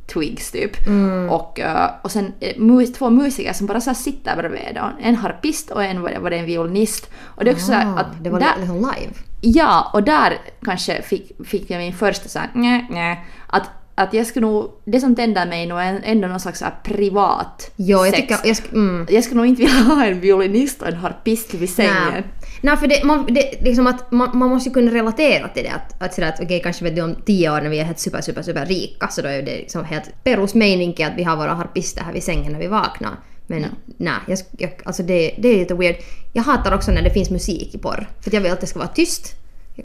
Twigs 0.06 0.50
typ. 0.50 0.86
Mm. 0.86 1.30
Och, 1.30 1.60
eh, 1.60 1.90
och 2.02 2.10
sen 2.10 2.32
eh, 2.40 2.86
två 2.86 3.10
musiker 3.10 3.52
som 3.52 3.66
bara 3.66 3.80
så 3.80 3.94
sitter 3.94 4.36
bredvid. 4.36 4.78
En 5.00 5.16
harpist 5.16 5.70
och 5.70 5.84
en 5.84 6.02
var, 6.02 6.30
det 6.30 6.36
en 6.36 6.46
violinist. 6.46 7.10
Och 7.24 7.44
det 7.44 7.50
är 7.50 7.54
också 7.54 7.66
så 7.66 7.72
Ah, 7.72 8.00
att 8.00 8.24
det 8.24 8.30
var 8.30 8.40
där, 8.40 8.54
liksom 8.58 8.76
live? 8.76 9.12
Ja, 9.40 9.90
och 9.92 10.02
där 10.02 10.38
kanske 10.62 11.02
fick, 11.02 11.46
fick 11.46 11.70
jag 11.70 11.78
min 11.78 11.92
första 11.92 12.28
så 12.28 12.38
här, 12.38 12.50
nä, 12.54 12.86
nä, 12.90 13.18
att, 13.46 13.70
att 13.94 14.14
jag 14.14 14.26
skulle 14.26 14.46
nog, 14.46 14.70
det 14.84 15.00
som 15.00 15.14
tänder 15.16 15.46
mig 15.46 15.66
nog 15.66 15.78
är 15.78 16.00
ändå 16.04 16.28
någon 16.28 16.40
slags 16.40 16.62
privat 16.84 17.70
Jo, 17.76 17.98
jag 17.98 18.14
sex. 18.14 18.16
tycker... 18.16 18.38
Jag, 18.44 18.54
sk- 18.56 18.72
mm. 18.72 19.06
Jag 19.10 19.24
skulle 19.24 19.36
nog 19.36 19.46
inte 19.46 19.62
vilja 19.62 19.76
ha 19.76 20.04
en 20.04 20.20
violinist 20.20 20.82
och 20.82 20.88
en 20.88 20.96
harpist 20.96 21.54
vid 21.54 21.70
sängen. 21.70 21.92
Nej. 22.12 22.24
Nej, 22.60 22.76
för 22.76 22.86
det, 22.86 23.04
man, 23.04 23.26
det, 23.34 23.62
liksom 23.62 23.86
att 23.86 24.10
man, 24.12 24.38
man 24.38 24.48
måste 24.48 24.68
ju 24.68 24.72
kunna 24.74 24.90
relatera 24.94 25.48
till 25.48 25.62
det. 25.64 25.70
Att, 25.70 26.02
att, 26.02 26.14
sådär 26.14 26.28
att 26.28 26.40
okej, 26.40 26.60
kanske 26.62 26.84
vet 26.84 26.96
du 26.96 27.02
om 27.02 27.14
tio 27.26 27.50
år 27.50 27.60
när 27.60 27.70
vi 27.70 27.78
är 27.78 27.84
helt 27.84 27.98
super, 28.00 28.20
super, 28.20 28.42
super 28.42 28.66
rika 28.66 29.08
så 29.08 29.22
då 29.22 29.28
är 29.28 29.42
det 29.42 29.56
liksom 29.56 29.84
helt 29.84 30.24
perus 30.24 30.54
mening 30.54 31.04
att 31.04 31.12
vi 31.16 31.22
har 31.22 31.36
våra 31.36 31.54
harpister 31.54 32.02
här 32.02 32.12
vid 32.12 32.22
sängen 32.22 32.52
när 32.52 32.58
vi 32.60 32.66
vaknar. 32.66 33.12
Men 33.46 33.66
nej, 33.96 34.14
jag, 34.26 34.38
jag, 34.58 34.70
alltså 34.84 35.02
det, 35.02 35.34
det 35.38 35.48
är 35.48 35.58
lite 35.58 35.74
weird. 35.74 35.96
Jag 36.32 36.42
hatar 36.42 36.74
också 36.74 36.90
när 36.90 37.02
det 37.02 37.10
finns 37.10 37.30
musik 37.30 37.74
i 37.74 37.78
porr. 37.78 38.08
För 38.20 38.34
jag 38.34 38.40
vill 38.40 38.52
att 38.52 38.60
det 38.60 38.66
ska 38.66 38.78
vara 38.78 38.88
tyst. 38.88 39.34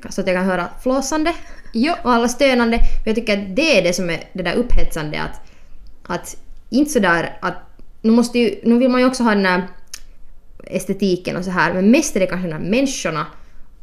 Så 0.09 0.21
att 0.21 0.27
jag 0.27 0.35
kan 0.35 0.45
höra 0.45 0.67
flåsande 0.83 1.33
Jo, 1.73 1.93
och 2.03 2.13
alla 2.13 2.27
stönande. 2.27 2.79
Jag 3.05 3.15
tycker 3.15 3.37
att 3.37 3.55
det 3.55 3.77
är 3.77 3.83
det 3.83 3.93
som 3.93 4.09
är 4.09 4.23
det 4.33 4.43
där 4.43 4.55
upphetsande 4.55 5.21
att, 5.21 5.41
att 6.03 6.37
inte 6.69 6.91
sådär 6.91 7.37
att 7.41 7.55
nu 8.01 8.11
måste 8.11 8.39
ju, 8.39 8.59
nu 8.63 8.77
vill 8.77 8.89
man 8.89 9.01
ju 9.01 9.07
också 9.07 9.23
ha 9.23 9.35
den 9.35 9.45
här 9.45 9.67
estetiken 10.63 11.37
och 11.37 11.45
så 11.45 11.51
här 11.51 11.73
men 11.73 11.91
mest 11.91 12.15
är 12.15 12.19
det 12.19 12.27
kanske 12.27 12.47
de 12.47 12.53
här 12.53 12.59
människorna 12.59 13.25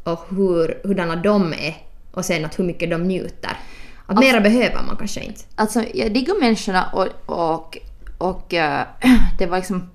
och 0.03 0.25
hur, 0.29 0.81
hurdana 0.83 1.15
de 1.15 1.53
är 1.53 1.75
och 2.11 2.25
sen 2.25 2.45
att 2.45 2.59
hur 2.59 2.63
mycket 2.63 2.89
de 2.89 3.03
njuter. 3.03 3.57
Att 4.05 4.19
mera 4.19 4.41
behöver 4.41 4.83
man 4.87 4.97
kanske 4.97 5.21
inte. 5.21 5.41
alltså 5.55 5.83
jag 5.93 6.13
diggar 6.13 6.39
människorna 6.39 6.89
och, 6.93 7.07
och, 7.25 7.77
och 8.17 8.53
eh, 8.53 8.85
det 9.37 9.45
var 9.45 9.57
liksom, 9.57 9.89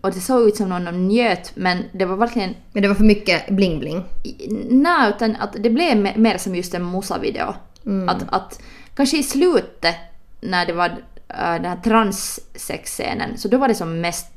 och 0.00 0.12
det 0.12 0.20
såg 0.20 0.48
ut 0.48 0.56
som 0.56 0.68
någon 0.68 0.84
de 0.84 1.08
njöt 1.08 1.52
men 1.54 1.84
det 1.92 2.04
var 2.04 2.16
verkligen 2.16 2.54
Men 2.72 2.82
det 2.82 2.88
var 2.88 2.94
för 2.94 3.04
mycket 3.04 3.48
bling-bling. 3.48 4.02
Nej, 4.70 5.10
utan 5.10 5.36
att 5.36 5.56
det 5.58 5.70
blev 5.70 5.96
me- 5.96 6.18
mer 6.18 6.38
som 6.38 6.54
just 6.54 6.74
en 6.74 6.90
musa-video. 6.90 7.54
Att, 8.08 8.24
att 8.28 8.60
kanske 8.94 9.18
i 9.18 9.22
slutet 9.22 9.96
när 10.40 10.66
det 10.66 10.72
var 10.72 10.88
äh, 10.88 11.54
den 11.54 11.64
här 11.64 11.76
transsexscenen 11.84 13.38
så 13.38 13.48
då 13.48 13.58
var 13.58 13.68
det 13.68 13.74
som 13.74 14.00
mest 14.00 14.32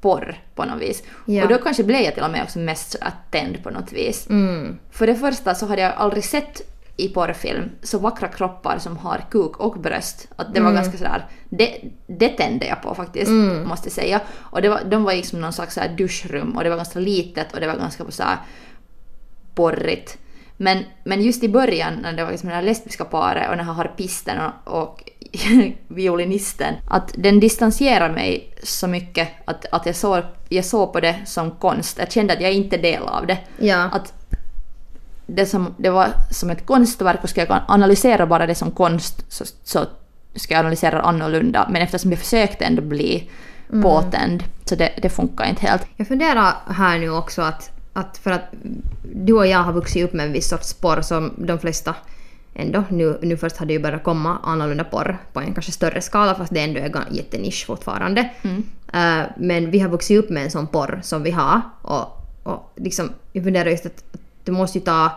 porr 0.00 0.40
på 0.54 0.64
något 0.64 0.82
vis. 0.82 1.02
Ja. 1.26 1.42
Och 1.42 1.48
då 1.48 1.58
kanske 1.58 1.84
blev 1.84 2.00
jag 2.00 2.14
till 2.14 2.22
och 2.22 2.30
med 2.30 2.42
också 2.42 2.58
mest 2.58 2.96
tänd 3.30 3.62
på 3.62 3.70
något 3.70 3.92
vis. 3.92 4.26
Mm. 4.30 4.78
För 4.90 5.06
det 5.06 5.14
första 5.14 5.54
så 5.54 5.66
hade 5.66 5.82
jag 5.82 5.92
aldrig 5.96 6.24
sett 6.24 6.71
i 6.96 7.08
porrfilm 7.08 7.70
så 7.82 7.98
vackra 7.98 8.28
kroppar 8.28 8.78
som 8.78 8.96
har 8.96 9.24
kuk 9.30 9.56
och 9.56 9.80
bröst. 9.80 10.28
Att 10.36 10.54
det 10.54 10.60
var 10.60 10.72
ganska 10.72 10.98
sådär, 10.98 11.26
det, 11.48 11.80
det 12.06 12.28
tände 12.28 12.66
jag 12.66 12.82
på 12.82 12.94
faktiskt, 12.94 13.30
måste 13.64 13.86
jag 13.86 13.92
säga. 13.92 14.20
Och 14.32 14.62
det 14.62 14.68
var, 14.68 14.80
de 14.84 15.04
var 15.04 15.14
liksom 15.14 15.40
någon 15.40 15.52
slags 15.52 15.74
såhär 15.74 15.96
duschrum 15.96 16.56
och 16.56 16.64
det 16.64 16.70
var 16.70 16.76
ganska 16.76 16.98
litet 16.98 17.52
och 17.52 17.60
det 17.60 17.66
var 17.66 17.76
ganska 17.76 18.10
såhär 18.10 18.36
porrigt. 19.54 20.18
Men, 20.56 20.84
men 21.04 21.22
just 21.22 21.42
i 21.42 21.48
början 21.48 21.94
när 22.02 22.12
det 22.12 22.24
var 22.24 22.30
liksom 22.30 22.48
det 22.48 22.54
här 22.54 22.62
lesbiska 22.62 23.04
paret 23.04 23.50
och 23.50 23.56
den 23.56 23.66
här 23.66 23.72
harpisten 23.72 24.38
och, 24.64 24.82
och 24.82 25.10
violinisten, 25.88 26.74
att 26.88 27.14
den 27.16 27.40
distanserar 27.40 28.10
mig 28.10 28.54
så 28.62 28.88
mycket 28.88 29.28
att, 29.44 29.66
att 29.72 29.86
jag, 29.86 29.96
såg, 29.96 30.22
jag 30.48 30.64
såg 30.64 30.92
på 30.92 31.00
det 31.00 31.20
som 31.24 31.50
konst. 31.50 31.98
Jag 31.98 32.12
kände 32.12 32.32
att 32.32 32.40
jag 32.40 32.52
inte 32.52 32.76
är 32.76 32.82
del 32.82 33.02
av 33.02 33.26
det. 33.26 33.38
Ja. 33.58 33.90
Att 33.92 34.14
det, 35.34 35.46
som, 35.46 35.74
det 35.76 35.90
var 35.90 36.08
som 36.30 36.50
ett 36.50 36.66
konstverk 36.66 37.18
och 37.22 37.30
ska 37.30 37.40
jag 37.40 37.60
analysera 37.68 38.26
bara 38.26 38.46
det 38.46 38.54
som 38.54 38.70
konst 38.70 39.24
så, 39.28 39.44
så 39.64 39.86
ska 40.34 40.54
jag 40.54 40.60
analysera 40.60 41.00
annorlunda. 41.00 41.68
Men 41.72 41.82
eftersom 41.82 42.10
jag 42.10 42.20
försökte 42.20 42.64
ändå 42.64 42.82
bli 42.82 43.30
påtänd 43.82 44.44
så 44.64 44.74
det, 44.74 44.92
det 45.02 45.08
funkar 45.08 45.44
inte 45.44 45.66
helt. 45.66 45.86
Jag 45.96 46.08
funderar 46.08 46.54
här 46.66 46.98
nu 46.98 47.10
också 47.10 47.42
att, 47.42 47.70
att 47.92 48.18
för 48.18 48.30
att 48.30 48.52
du 49.14 49.32
och 49.32 49.46
jag 49.46 49.58
har 49.58 49.72
vuxit 49.72 50.04
upp 50.04 50.12
med 50.12 50.26
en 50.26 50.32
viss 50.32 50.48
sorts 50.48 50.74
porr 50.74 51.00
som 51.00 51.32
de 51.36 51.58
flesta 51.58 51.94
ändå, 52.54 52.84
nu, 52.88 53.18
nu 53.22 53.36
först 53.36 53.56
hade 53.56 53.72
ju 53.72 53.78
börjat 53.78 54.04
komma 54.04 54.38
annorlunda 54.42 54.84
porr 54.84 55.18
på 55.32 55.40
en 55.40 55.54
kanske 55.54 55.72
större 55.72 56.00
skala 56.00 56.34
fast 56.34 56.54
det 56.54 56.60
ändå 56.60 56.80
är 56.80 57.06
jättenisch 57.10 57.66
fortfarande. 57.66 58.30
Eh, 58.92 59.22
men 59.36 59.70
vi 59.70 59.78
har 59.78 59.88
vuxit 59.88 60.18
upp 60.18 60.30
med 60.30 60.44
en 60.44 60.50
sån 60.50 60.66
porr 60.66 61.00
som 61.02 61.22
vi 61.22 61.30
har 61.30 61.60
och, 61.82 62.26
och 62.42 62.72
liksom, 62.76 63.10
jag 63.32 63.44
funderar 63.44 63.70
just 63.70 63.86
att, 63.86 64.04
det 64.44 64.52
måste 64.52 64.78
ju 64.78 64.84
ta 64.84 65.10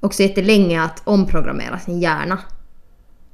också 0.00 0.22
jättelänge 0.22 0.82
att 0.82 1.02
omprogrammera 1.04 1.78
sin 1.78 2.00
hjärna 2.00 2.38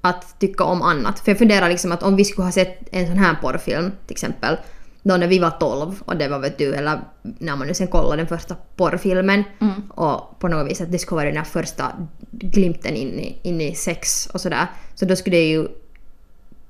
att 0.00 0.40
tycka 0.40 0.64
om 0.64 0.82
annat. 0.82 1.20
För 1.20 1.30
jag 1.30 1.38
funderar 1.38 1.68
liksom 1.68 1.92
att 1.92 2.02
om 2.02 2.16
vi 2.16 2.24
skulle 2.24 2.44
ha 2.44 2.52
sett 2.52 2.78
en 2.92 3.06
sån 3.06 3.18
här 3.18 3.34
porrfilm 3.34 3.92
till 4.06 4.14
exempel 4.14 4.56
då 5.02 5.16
när 5.16 5.26
vi 5.26 5.38
var 5.38 5.50
12 5.50 6.02
och 6.04 6.16
det 6.16 6.28
var 6.28 6.38
vet 6.38 6.58
du, 6.58 6.74
eller 6.74 7.00
när 7.22 7.56
man 7.56 7.66
nu 7.66 7.74
sen 7.74 7.86
kollade 7.86 8.16
den 8.16 8.26
första 8.26 8.56
porrfilmen 8.76 9.44
och 9.88 10.40
på 10.40 10.48
något 10.48 10.70
vis 10.70 10.80
att 10.80 10.92
det 10.92 10.98
skulle 10.98 11.16
vara 11.16 11.28
den 11.28 11.36
här 11.36 11.44
första 11.44 11.92
glimten 12.30 12.94
in 12.94 13.20
i, 13.20 13.38
in 13.42 13.60
i 13.60 13.74
sex 13.74 14.26
och 14.26 14.40
sådär. 14.40 14.66
Så 14.94 15.04
då 15.04 15.16
skulle 15.16 15.36
det 15.36 15.48
ju 15.48 15.68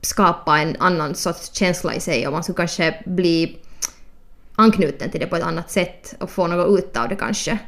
skapa 0.03 0.59
en 0.59 0.77
annan 0.79 1.15
sorts 1.15 1.55
känsla 1.55 1.95
i 1.95 2.01
sig 2.01 2.27
och 2.27 2.33
man 2.33 2.43
skulle 2.43 2.57
kanske 2.57 3.03
bli 3.07 3.59
anknuten 4.55 5.11
till 5.11 5.21
det 5.21 5.27
på 5.27 5.37
ett 5.37 5.43
annat 5.43 5.71
sätt 5.71 6.15
och 6.19 6.31
få 6.31 6.47
något 6.47 6.79
ut 6.79 6.97
av 6.97 7.09
det 7.09 7.17
kanske. 7.17 7.59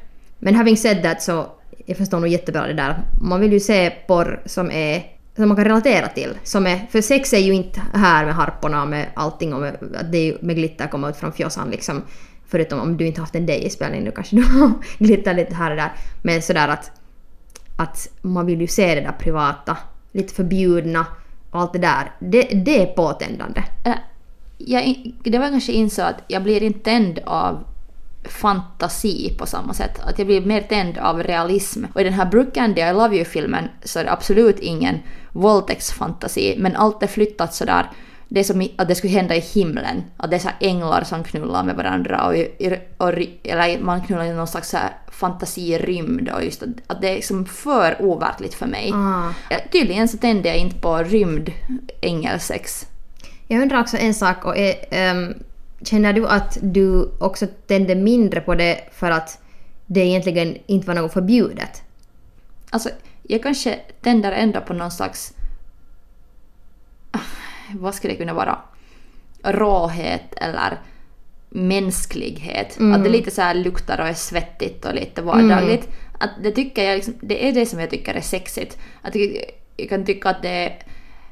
Men 0.45 0.55
having 0.55 0.77
said 0.77 1.03
that 1.03 1.23
så 1.23 1.47
jag 1.87 1.97
förstår 1.97 2.21
nog 2.21 2.29
jättebra 2.29 2.67
det 2.67 2.75
där. 2.75 3.03
Man 3.21 3.41
vill 3.41 3.53
ju 3.53 3.61
se 3.61 3.91
porr 3.91 4.43
som 4.47 4.71
är 4.71 5.03
som 5.37 5.49
man 5.49 5.57
kan 5.57 5.65
relatera 5.65 6.09
till. 6.09 6.39
Som 6.43 6.67
är, 6.67 6.87
för 6.91 7.01
sex 7.01 7.33
är 7.33 7.39
ju 7.39 7.53
inte 7.53 7.83
här 7.95 8.25
med 8.25 8.35
harporna 8.35 8.83
och 8.83 8.89
med 8.89 9.07
allting 9.15 9.55
och 9.55 9.61
med, 9.61 9.77
att 9.95 10.13
det 10.13 10.19
är 10.19 10.39
med 10.41 10.57
glitter 10.57 10.87
komma 10.87 11.11
ut 11.11 11.17
från 11.17 11.33
fjossan 11.33 11.71
liksom. 11.71 12.03
Förutom 12.47 12.81
om 12.81 12.97
du 12.97 13.07
inte 13.07 13.21
haft 13.21 13.35
en 13.35 13.47
day-spelning, 13.47 14.05
då 14.05 14.11
kanske 14.11 14.37
du 14.37 14.43
har 14.43 14.73
glitter 14.99 15.35
lite 15.35 15.55
här 15.55 15.71
och 15.71 15.77
där. 15.77 15.93
Men 16.23 16.43
sådär 16.43 16.69
att, 16.69 16.91
att 17.77 18.09
man 18.23 18.47
vill 18.47 18.61
ju 18.61 18.67
se 18.67 18.95
det 18.95 19.01
där 19.01 19.13
privata, 19.13 19.77
lite 20.13 20.35
förbjudna 20.35 21.07
och 21.51 21.61
allt 21.61 21.73
det 21.73 21.79
där. 21.79 22.13
Det, 22.21 22.43
det 22.43 22.83
är 22.83 22.87
påtändande. 22.87 23.63
Äh, 23.85 23.95
jag, 24.59 25.13
det 25.25 25.39
var 25.39 25.49
kanske 25.49 25.73
insåg 25.73 26.05
att 26.05 26.23
jag 26.29 26.43
blir 26.43 26.63
inte 26.63 26.79
tänd 26.79 27.19
av 27.25 27.65
fantasi 28.25 29.35
på 29.39 29.47
samma 29.47 29.75
sätt. 29.75 30.01
Att 30.01 30.19
jag 30.19 30.27
blir 30.27 30.41
mer 30.41 30.61
tänd 30.61 30.99
av 30.99 31.23
realism. 31.23 31.85
Och 31.95 32.01
i 32.01 32.05
den 32.05 32.13
här 32.13 32.27
Brooke 32.27 32.61
Andy 32.61 32.81
I 32.83 32.93
Love 32.93 33.17
You-filmen 33.17 33.69
så 33.85 33.99
är 33.99 34.05
det 34.05 34.13
absolut 34.13 34.59
ingen 34.59 34.99
våldtäktsfantasi, 35.33 36.55
men 36.59 36.77
allt 36.77 37.03
är 37.03 37.07
flyttat 37.07 37.55
sådär. 37.55 37.91
det 38.29 38.41
är 38.41 38.45
som 38.45 38.69
att 38.77 38.89
det 38.89 38.95
skulle 38.95 39.13
hända 39.13 39.37
i 39.37 39.41
himlen. 39.41 40.03
Att 40.17 40.31
det 40.31 40.37
är 40.37 40.41
så 40.41 40.49
änglar 40.61 41.05
som 41.05 41.25
knullar 41.25 41.63
med 41.65 41.77
varandra 41.77 42.27
och, 42.27 42.35
och, 42.97 43.13
ry- 43.13 43.39
eller 43.45 43.81
man 43.81 44.01
knullar 44.07 44.25
i 44.25 44.33
någon 44.33 44.47
slags 44.47 44.71
så 44.71 44.79
fantasirymd 45.11 46.29
och 46.29 46.45
just 46.45 46.63
att, 46.63 46.69
att 46.87 47.01
det 47.01 47.09
är 47.09 47.15
liksom 47.15 47.47
för 47.47 47.97
overkligt 48.01 48.55
för 48.55 48.67
mig. 48.67 48.91
Eh, 49.51 49.59
Tydligen 49.73 50.09
så 50.09 50.19
tänder 50.19 50.51
jag 50.51 50.59
inte 50.59 50.77
på 50.81 50.97
rymd 50.99 51.51
ängelsex. 52.03 52.87
Jag 53.49 53.63
undrar 53.63 53.81
också 53.81 53.97
en 53.97 54.15
sak. 54.15 54.45
Och 54.45 54.57
är, 54.57 54.75
ehm, 54.91 55.35
känner 55.85 56.13
du 56.13 56.27
att 56.27 56.59
du 56.63 57.13
också 57.19 57.47
tände 57.67 57.95
mindre 57.95 58.41
på 58.41 58.55
det 58.55 58.81
för 58.93 59.11
att 59.11 59.39
det 59.87 60.01
egentligen 60.01 60.57
inte 60.67 60.87
var 60.87 60.95
något 60.95 61.13
förbjudet? 61.13 61.83
Alltså, 62.71 62.89
jag 63.23 63.43
kanske 63.43 63.79
tänder 64.01 64.33
ändå 64.33 64.61
på 64.61 64.73
någon 64.73 64.91
slags... 64.91 65.35
Vad 67.75 67.95
skulle 67.95 68.13
det 68.13 68.19
kunna 68.19 68.35
vara? 68.35 68.59
Råhet 69.43 70.35
eller 70.37 70.79
mänsklighet. 71.49 72.79
Att 72.81 73.05
det 73.05 73.11
lite 73.11 73.31
så 73.31 73.43
här 73.43 73.55
luktar 73.55 74.01
och 74.01 74.09
är 74.09 74.15
svettigt 74.15 74.85
och 74.85 74.95
lite 74.95 75.23
vardagligt. 75.23 75.89
Att 76.21 76.31
det, 76.43 76.53
tycker 76.53 76.85
jag 76.85 76.95
liksom, 76.95 77.15
det 77.21 77.49
är 77.49 77.53
det 77.53 77.67
som 77.67 77.81
jag 77.81 77.91
tycker 77.91 78.15
är 78.15 78.21
sexigt. 78.21 78.79
Att 79.03 79.15
jag, 79.15 79.45
jag 79.77 79.89
kan 79.89 80.05
tycka 80.05 80.29
att 80.29 80.43
det 80.43 80.49
är 80.49 80.79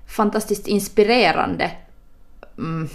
fantastiskt 0.07 0.67
inspirerande. 0.67 1.71
Mm, 2.59 2.89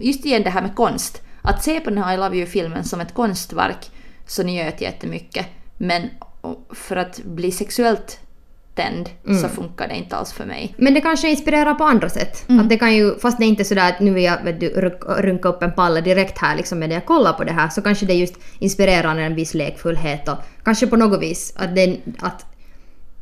just 0.00 0.24
igen 0.24 0.42
det 0.42 0.50
här 0.50 0.62
med 0.62 0.76
konst. 0.76 1.22
Att 1.42 1.64
se 1.64 1.80
på 1.80 1.90
den 1.90 1.98
här 2.02 2.14
I 2.14 2.16
Love 2.16 2.36
You-filmen 2.36 2.84
som 2.84 3.00
ett 3.00 3.14
konstverk 3.14 3.90
så 4.26 4.42
njöt 4.42 4.80
jag 4.80 4.92
jättemycket. 4.92 5.46
Men 5.78 6.02
för 6.70 6.96
att 6.96 7.20
bli 7.24 7.52
sexuellt 7.52 8.20
tänd 8.74 9.08
så 9.42 9.48
funkar 9.48 9.88
det 9.88 9.96
inte 9.96 10.16
alls 10.16 10.32
för 10.32 10.44
mig. 10.44 10.74
Men 10.78 10.94
det 10.94 11.00
kanske 11.00 11.30
inspirerar 11.30 11.74
på 11.74 11.84
andra 11.84 12.08
sätt. 12.08 12.44
Att 12.48 12.68
det 12.68 12.78
kan 12.78 12.94
ju, 12.94 13.18
fast 13.18 13.38
det 13.38 13.44
är 13.44 13.48
inte 13.48 13.64
sådär 13.64 13.88
att 13.88 14.00
nu 14.00 14.14
vill 14.14 14.24
jag 14.24 14.44
vet 14.44 14.60
du, 14.60 14.68
runk- 14.68 15.20
runka 15.20 15.48
upp 15.48 15.62
en 15.62 15.72
palle 15.72 16.00
direkt 16.00 16.38
här 16.38 16.56
liksom 16.56 16.78
med 16.78 16.90
det 16.90 16.94
jag 16.94 17.06
kollar 17.06 17.32
på 17.32 17.44
det 17.44 17.52
här, 17.52 17.68
så 17.68 17.82
kanske 17.82 18.06
det 18.06 18.14
just 18.14 18.34
inspirerar 18.58 19.18
en 19.18 19.34
viss 19.34 19.54
lekfullhet 19.54 20.28
och 20.28 20.36
kanske 20.64 20.86
på 20.86 20.96
något 20.96 21.22
vis 21.22 21.52
att, 21.56 21.74
det, 21.74 22.00
att, 22.18 22.46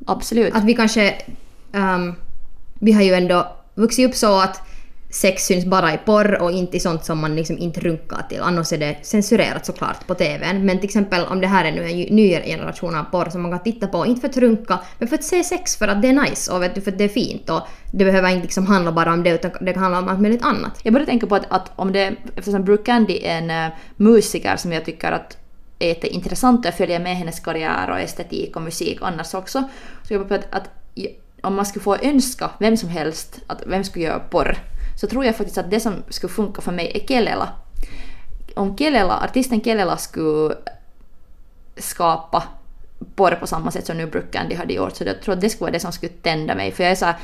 Absolut. 0.06 0.54
att 0.54 0.64
vi 0.64 0.74
kanske... 0.74 1.14
ehm, 1.72 2.14
vi 2.80 2.92
har 2.92 3.02
ju 3.02 3.14
ändå 3.14 3.56
vuxit 3.74 4.08
upp 4.08 4.14
så 4.14 4.40
att 4.40 4.60
sex 5.10 5.42
syns 5.42 5.64
bara 5.64 5.94
i 5.94 5.98
porr 5.98 6.42
och 6.42 6.50
inte 6.50 6.76
i 6.76 6.80
sånt 6.80 7.04
som 7.04 7.18
man 7.18 7.36
liksom 7.36 7.58
inte 7.58 7.80
runkar 7.80 8.26
till. 8.28 8.40
Annars 8.40 8.72
är 8.72 8.78
det 8.78 8.96
censurerat 9.02 9.66
såklart 9.66 10.06
på 10.06 10.14
TVn. 10.14 10.66
Men 10.66 10.78
till 10.78 10.84
exempel 10.84 11.26
om 11.26 11.40
det 11.40 11.46
här 11.46 11.64
är 11.64 11.72
nu 11.72 11.90
en 11.90 12.16
ny 12.16 12.30
generation 12.30 12.94
av 12.94 13.04
porr 13.04 13.30
som 13.30 13.42
man 13.42 13.50
kan 13.50 13.62
titta 13.62 13.86
på, 13.86 14.06
inte 14.06 14.20
för 14.20 14.28
att 14.28 14.36
runka, 14.36 14.78
men 14.98 15.08
för 15.08 15.14
att 15.14 15.24
se 15.24 15.44
sex 15.44 15.76
för 15.76 15.88
att 15.88 16.02
det 16.02 16.08
är 16.08 16.12
nice 16.12 16.52
och 16.52 16.62
vet 16.62 16.74
du, 16.74 16.80
för 16.80 16.92
att 16.92 16.98
det 16.98 17.04
är 17.04 17.08
fint. 17.08 17.50
Och 17.50 17.60
det 17.92 18.04
behöver 18.04 18.28
inte 18.28 18.42
liksom 18.42 18.66
handla 18.66 18.92
bara 18.92 19.12
om 19.12 19.22
det 19.22 19.30
utan 19.30 19.50
det 19.60 19.72
kan 19.72 19.82
handla 19.82 19.98
om 19.98 20.08
allt 20.08 20.20
möjligt 20.20 20.42
annat. 20.42 20.80
Jag 20.82 20.92
började 20.92 21.10
tänka 21.10 21.26
på 21.26 21.34
att, 21.34 21.46
att 21.50 21.72
om 21.76 21.92
det, 21.92 22.14
eftersom 22.36 22.64
Brooke 22.64 22.82
Candy 22.82 23.18
är 23.22 23.38
en 23.38 23.50
uh, 23.50 23.76
musiker 23.96 24.56
som 24.56 24.72
jag 24.72 24.84
tycker 24.84 25.12
att 25.12 25.36
är 25.78 25.88
jätteintressant 25.88 26.60
och 26.60 26.66
jag 26.66 26.76
följer 26.76 27.00
med 27.00 27.16
hennes 27.16 27.40
karriär 27.40 27.90
och 27.90 28.00
estetik 28.00 28.56
och 28.56 28.62
musik 28.62 28.98
annars 29.02 29.34
också. 29.34 29.64
Så 30.02 30.14
jag 30.14 30.28
började 30.28 30.48
på 30.48 30.56
att, 30.56 30.62
att 30.62 30.70
om 31.40 31.54
man 31.54 31.66
skulle 31.66 31.82
få 31.82 31.96
önska 31.96 32.50
vem 32.58 32.76
som 32.76 32.88
helst, 32.88 33.40
att 33.46 33.62
vem 33.66 33.84
skulle 33.84 34.04
göra 34.04 34.18
porr, 34.18 34.58
så 35.00 35.06
tror 35.06 35.24
jag 35.24 35.36
faktiskt 35.36 35.58
att 35.58 35.70
det 35.70 35.80
som 35.80 35.94
skulle 36.08 36.32
funka 36.32 36.62
för 36.62 36.72
mig 36.72 36.92
är 36.94 37.06
Kelela. 37.08 37.48
Om 38.56 38.76
Kelela, 38.76 39.20
artisten 39.20 39.60
Kelela 39.60 39.96
skulle 39.96 40.54
skapa 41.76 42.42
porr 43.14 43.34
på 43.40 43.46
samma 43.46 43.70
sätt 43.70 43.86
som 43.86 43.96
nu 43.96 44.06
Brooke 44.06 44.38
Candy 44.38 44.54
hade 44.54 44.74
gjort, 44.74 44.96
så 44.96 45.04
jag 45.04 45.22
tror 45.22 45.34
att 45.34 45.40
det 45.40 45.48
skulle 45.50 45.64
vara 45.66 45.72
det 45.72 45.80
som 45.80 45.92
skulle 45.92 46.12
tända 46.12 46.54
mig. 46.54 46.72
För 46.72 46.82
jag 46.82 46.90
är 46.92 46.96
så 46.96 47.04
här, 47.06 47.16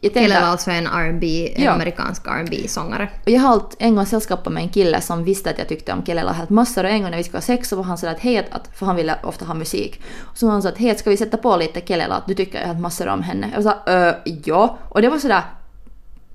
jag 0.00 0.12
tänder- 0.12 0.36
Eller 0.36 0.46
alltså 0.46 0.70
en 0.70 0.86
R&B, 0.86 1.54
Ja. 1.56 1.70
amerikansk 1.70 2.26
R&B 2.26 2.68
sångare 2.68 3.08
och 3.24 3.30
jag 3.30 3.40
har 3.40 3.62
en 3.78 3.96
gång 3.96 4.06
sällskapat 4.06 4.52
med 4.52 4.62
en 4.62 4.68
kille 4.68 5.00
som 5.00 5.24
visste 5.24 5.50
att 5.50 5.58
jag 5.58 5.68
tyckte 5.68 5.92
om 5.92 6.04
Kelela 6.06 6.32
helt 6.32 6.50
massor 6.50 6.84
och 6.84 6.90
en 6.90 7.02
gång 7.02 7.10
när 7.10 7.18
vi 7.18 7.24
skulle 7.24 7.36
ha 7.38 7.42
sex 7.42 7.68
så 7.68 7.76
var 7.76 7.84
han 7.84 7.98
sådär 7.98 8.12
att 8.12 8.20
hej, 8.20 8.48
att, 8.50 8.68
för 8.78 8.86
han 8.86 8.96
ville 8.96 9.16
ofta 9.22 9.44
ha 9.44 9.54
musik. 9.54 10.02
Så 10.34 10.46
var 10.46 10.52
han 10.52 10.62
så 10.62 10.68
att 10.68 10.78
hej, 10.78 10.94
ska 10.98 11.10
vi 11.10 11.16
sätta 11.16 11.36
på 11.36 11.56
lite 11.56 11.80
Kelela, 11.80 12.14
att 12.14 12.26
du 12.26 12.34
tycker 12.34 12.66
helt 12.66 12.80
massor 12.80 13.08
om 13.08 13.22
henne. 13.22 13.50
Jag 13.54 13.62
sa 13.62 13.74
äh, 13.86 14.14
ja. 14.44 14.78
Och 14.88 15.02
det 15.02 15.08
var 15.08 15.18
sådär 15.18 15.42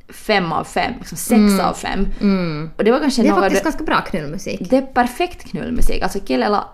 fem 0.10 0.52
av 0.52 0.64
fem, 0.64 0.94
liksom 1.00 1.18
sex 1.18 1.60
av 1.60 1.74
fem. 1.74 2.08
Och 2.78 2.84
det 2.84 2.92
var 2.92 3.00
kanske 3.00 3.22
Det 3.22 3.28
är 3.28 3.30
något 3.30 3.38
av 3.38 3.44
faktiskt 3.44 3.64
ganska 3.64 3.84
bra 3.84 4.02
knullmusik. 4.02 4.70
det 4.70 4.78
är 4.78 4.82
perfekt 4.82 5.50
knullmusik. 5.50 6.04
Alltså 6.04 6.20
Kelela, 6.26 6.68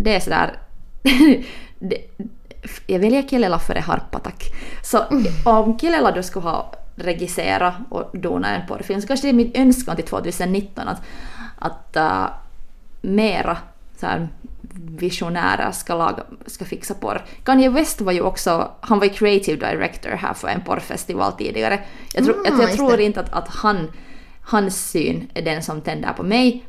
det 0.00 0.16
är 0.16 0.20
sådär... 0.20 0.58
det, 1.78 1.98
jag 2.86 2.98
väljer 2.98 3.22
Kelela 3.22 3.58
före 3.58 3.80
Harpa 3.80 4.18
tack. 4.18 4.44
Så 4.82 5.04
om 5.44 5.78
Kelela 5.78 6.10
då 6.10 6.22
skulle 6.22 6.46
ha 6.46 6.72
regisserat 6.96 7.74
och 7.88 8.18
donat 8.18 8.50
en 8.50 8.66
porrfilm 8.66 9.00
så 9.00 9.06
kanske 9.06 9.26
det 9.26 9.30
är 9.30 9.34
min 9.34 9.52
önskan 9.54 9.96
till 9.96 10.04
2019 10.04 10.88
att, 10.88 11.02
att 11.58 11.96
uh, 11.96 12.26
mera 13.00 13.58
så 14.00 14.06
här, 14.06 14.28
visionärer 14.76 15.72
ska, 15.72 15.94
laga, 15.94 16.22
ska 16.46 16.64
fixa 16.64 16.94
porr. 16.94 17.24
Kanye 17.44 17.70
West 17.70 18.00
var 18.00 18.12
ju 18.12 18.20
också, 18.20 18.70
han 18.80 18.98
var 18.98 19.06
ju 19.06 19.12
creative 19.12 19.70
director 19.70 20.10
här 20.10 20.34
för 20.34 20.48
en 20.48 20.60
porrfestival 20.60 21.32
tidigare. 21.32 21.80
Jag, 22.14 22.24
tror 22.24 22.34
Ah, 22.34 22.42
jag, 22.44 22.54
jag 22.54 22.62
just 22.62 22.76
tror 22.76 22.96
det. 22.96 23.02
inte 23.02 23.20
att, 23.20 23.32
att 23.32 23.48
han, 23.48 23.90
hans 24.40 24.90
syn 24.90 25.30
är 25.34 25.42
den 25.42 25.62
som 25.62 25.80
tänder 25.80 26.12
på 26.12 26.22
mig. 26.22 26.64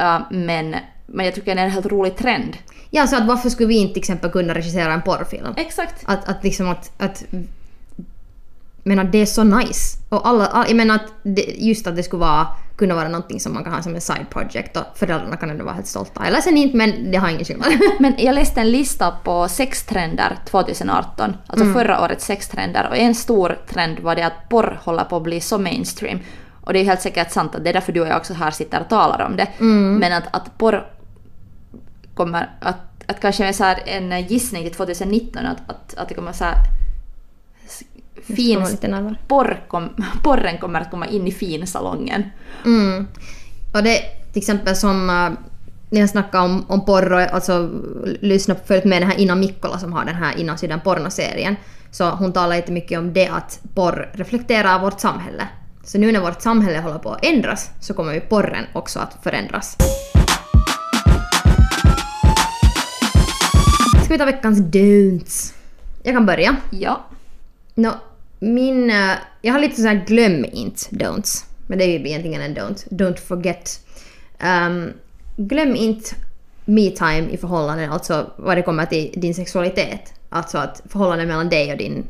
Uh, 0.00 0.20
men, 0.30 0.76
men 1.06 1.24
jag 1.26 1.34
tycker 1.34 1.54
det 1.54 1.60
är 1.60 1.64
en 1.64 1.70
helt 1.70 1.86
rolig 1.86 2.16
trend. 2.16 2.56
Ja, 2.90 3.06
så 3.06 3.16
att 3.16 3.26
varför 3.26 3.48
skulle 3.50 3.68
vi 3.68 3.76
inte 3.76 3.94
till 3.94 4.00
exempel 4.00 4.30
kunna 4.30 4.54
regissera 4.54 4.92
en 4.92 5.02
porrfilm? 5.02 5.54
Exakt. 5.56 6.02
Att, 6.04 6.28
att 6.28 6.44
liksom 6.44 6.68
att... 6.68 6.92
att 6.98 7.24
men 8.86 8.98
att 8.98 9.12
det 9.12 9.18
är 9.18 9.26
så 9.26 9.44
nice. 9.44 9.98
Och 10.08 10.28
alla, 10.28 10.46
all, 10.46 10.66
jag 10.68 10.76
menar 10.76 10.94
att 10.94 11.12
det, 11.22 11.42
just 11.42 11.86
att 11.86 11.96
det 11.96 12.02
skulle 12.02 12.20
vara, 12.20 12.46
kunna 12.76 12.94
vara 12.94 13.08
någonting 13.08 13.40
som 13.40 13.54
man 13.54 13.64
kan 13.64 13.72
ha 13.72 13.82
som 13.82 13.94
en 13.94 14.00
side 14.00 14.30
project 14.30 14.76
och 14.76 14.82
föräldrarna 14.94 15.36
kan 15.36 15.50
ändå 15.50 15.64
vara 15.64 15.74
helt 15.74 15.86
stolta. 15.86 16.26
Eller 16.26 16.40
sen 16.40 16.56
inte 16.56 16.76
men 16.76 17.10
det 17.10 17.18
har 17.18 17.28
ingen 17.28 17.44
skillnad. 17.44 17.72
Men 17.98 18.14
jag 18.18 18.34
läste 18.34 18.60
en 18.60 18.70
lista 18.70 19.10
på 19.10 19.48
sextrender 19.48 20.38
2018, 20.50 21.36
alltså 21.46 21.72
förra 21.72 22.04
årets 22.04 22.24
sextrender 22.24 22.88
och 22.90 22.96
en 22.96 23.14
stor 23.14 23.58
trend 23.68 23.98
var 23.98 24.14
det 24.14 24.26
att 24.26 24.48
porr 24.48 24.80
håller 24.82 25.04
på 25.04 25.16
att 25.16 25.22
bli 25.22 25.40
så 25.40 25.58
mainstream. 25.58 26.18
Och 26.60 26.72
det 26.72 26.78
är 26.78 26.84
helt 26.84 27.02
säkert 27.02 27.32
sant 27.32 27.54
att 27.54 27.64
det 27.64 27.70
är 27.70 27.74
därför 27.74 27.92
du 27.92 28.00
och 28.00 28.08
jag 28.08 28.16
också 28.16 28.34
här 28.34 28.50
sitter 28.50 28.80
och 28.80 28.88
talar 28.88 29.26
om 29.26 29.36
det. 29.36 29.48
Men 29.98 30.12
att, 30.12 30.24
att 30.30 30.58
porr 30.58 30.86
kommer 32.14 32.50
att, 32.60 33.04
att 33.06 33.20
kanske 33.20 33.44
är 33.46 33.52
så 33.52 33.74
en 33.86 34.26
gissning 34.26 34.62
till 34.62 34.74
2019 34.74 35.46
att, 35.46 35.70
att, 35.70 35.94
att 35.96 36.08
det 36.08 36.14
kommer 36.14 36.32
så 36.32 36.44
här 36.44 36.56
fin 38.26 38.66
porr 39.28 39.60
kom, 39.68 40.04
porren 40.22 40.58
kommer 40.58 40.80
att 40.80 40.90
komma 40.90 41.06
in 41.06 41.26
i 41.26 41.32
finsalongen. 41.32 42.22
Mm. 42.64 43.06
Och 43.72 43.82
det 43.82 43.98
till 44.32 44.40
exempel 44.40 44.76
som 44.76 45.10
uh, 45.10 45.38
när 45.90 46.00
jag 46.00 46.10
snackade 46.10 46.44
om, 46.44 46.64
om 46.68 46.84
porr 46.84 47.12
och 47.12 47.20
alltså 47.20 47.70
lyssna 48.20 48.54
följt 48.66 48.84
med 48.84 49.02
den 49.02 49.10
här 49.10 49.20
Ina 49.20 49.34
Mikkola 49.34 49.78
som 49.78 49.92
har 49.92 50.04
den 50.04 50.14
här 50.14 50.38
Innan 50.38 50.58
sidan 50.58 50.80
pornoserien. 50.80 51.56
Så 51.90 52.10
hon 52.10 52.32
talar 52.32 52.56
jättemycket 52.56 52.98
om 52.98 53.12
det 53.12 53.28
att 53.28 53.60
porr 53.74 54.10
reflekterar 54.12 54.78
vårt 54.78 55.00
samhälle. 55.00 55.48
Så 55.84 55.98
nu 55.98 56.12
när 56.12 56.20
vårt 56.20 56.42
samhälle 56.42 56.80
håller 56.80 56.98
på 56.98 57.10
att 57.10 57.24
ändras 57.24 57.70
så 57.80 57.94
kommer 57.94 58.14
ju 58.14 58.20
porren 58.20 58.64
också 58.72 58.98
att 58.98 59.18
förändras. 59.22 59.76
Ska 64.04 64.14
vi 64.14 64.18
ta 64.18 64.24
veckans 64.24 64.60
don'ts? 64.60 65.54
Jag 66.02 66.14
kan 66.14 66.26
börja. 66.26 66.56
Ja. 66.70 67.04
Nå, 67.74 67.92
min... 68.38 68.90
Eh, 68.90 69.12
jag 69.42 69.52
har 69.52 69.60
lite 69.60 69.80
såhär 69.80 70.04
glöm 70.06 70.44
inte 70.52 70.84
don'ts. 70.90 71.44
Men 71.66 71.78
det 71.78 71.84
är 71.84 71.98
ju 71.98 72.08
egentligen 72.08 72.42
en 72.42 72.56
don't. 72.56 72.88
Don't 72.90 73.16
forget. 73.16 73.80
Um, 74.42 74.92
glöm 75.36 75.76
inte 75.76 76.14
me-time 76.64 77.30
i 77.30 77.36
förhållanden, 77.36 77.92
alltså 77.92 78.30
vad 78.36 78.56
det 78.56 78.62
kommer 78.62 78.86
till 78.86 79.12
din 79.16 79.34
sexualitet. 79.34 80.12
Alltså 80.28 80.58
att 80.58 80.82
förhållandet 80.88 81.28
mellan 81.28 81.48
dig 81.48 81.72
och 81.72 81.78
din 81.78 82.04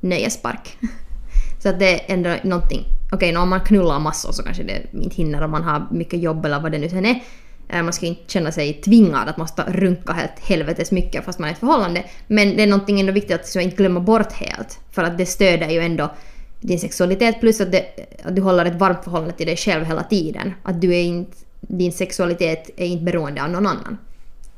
nöjespark. 0.00 0.78
Så 1.62 1.68
att 1.68 1.78
det 1.78 2.10
är 2.10 2.14
ändå 2.14 2.36
någonting. 2.42 2.84
Okej, 3.12 3.30
okay, 3.30 3.42
om 3.42 3.48
man 3.48 3.60
knullar 3.60 4.00
massor 4.00 4.32
så 4.32 4.42
kanske 4.42 4.62
det 4.62 4.82
inte 4.92 5.16
hinner 5.16 5.42
om 5.42 5.50
man 5.50 5.62
har 5.62 5.86
mycket 5.90 6.20
jobb 6.20 6.44
eller 6.44 6.60
vad 6.60 6.72
det 6.72 6.78
nu 6.78 6.88
sen 6.88 7.06
är. 7.06 7.22
Eh, 7.68 7.82
Man 7.82 7.92
ska 7.92 8.06
inte 8.06 8.32
känna 8.32 8.52
sig 8.52 8.72
tvingad 8.74 9.28
att 9.28 9.36
måste 9.36 9.62
runka 9.62 10.12
helt 10.12 10.38
helvetes 10.40 10.92
mycket 10.92 11.24
fast 11.24 11.38
man 11.38 11.48
är 11.48 11.52
i 11.52 11.54
ett 11.54 11.60
förhållande. 11.60 12.04
Men 12.26 12.56
det 12.56 12.62
är 12.62 12.66
någonting 12.66 13.00
ändå 13.00 13.12
viktigt 13.12 13.34
att 13.34 13.40
liksom 13.40 13.62
inte 13.62 13.76
glömma 13.76 14.00
bort 14.00 14.32
helt. 14.32 14.78
För 14.90 15.02
att 15.02 15.18
det 15.18 15.26
stöder 15.26 15.68
ju 15.68 15.80
ändå 15.80 16.14
din 16.60 16.78
sexualitet 16.78 17.40
plus 17.40 17.60
att, 17.60 17.72
det, 17.72 17.86
att 18.24 18.36
du 18.36 18.42
håller 18.42 18.64
ett 18.64 18.74
varmt 18.78 19.04
förhållande 19.04 19.34
till 19.34 19.46
dig 19.46 19.56
själv 19.56 19.84
hela 19.84 20.02
tiden. 20.02 20.54
Att 20.62 20.80
du 20.80 20.94
är 20.94 21.02
inte, 21.02 21.36
din 21.60 21.92
sexualitet 21.92 22.70
är 22.76 22.86
inte 22.86 23.04
beroende 23.04 23.42
av 23.42 23.50
någon 23.50 23.66
annan. 23.66 23.98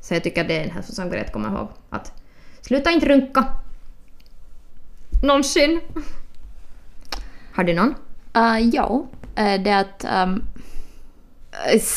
Så 0.00 0.14
jag 0.14 0.22
tycker 0.22 0.44
det 0.44 0.56
är 0.56 0.64
en 0.64 0.70
hälsosam 0.70 1.10
grej 1.10 1.20
att 1.20 1.32
komma 1.32 1.48
ihåg. 1.48 1.68
Att 1.90 2.12
sluta 2.60 2.90
inte 2.90 3.06
runka. 3.06 3.44
Någonsin. 5.22 5.80
Har 7.52 7.64
du 7.64 7.74
någon? 7.74 7.94
Uh, 8.36 8.60
ja, 8.72 9.06
eh, 9.36 9.62
det 9.62 9.70
är 9.70 9.80
att 9.80 10.04
um, 10.28 10.44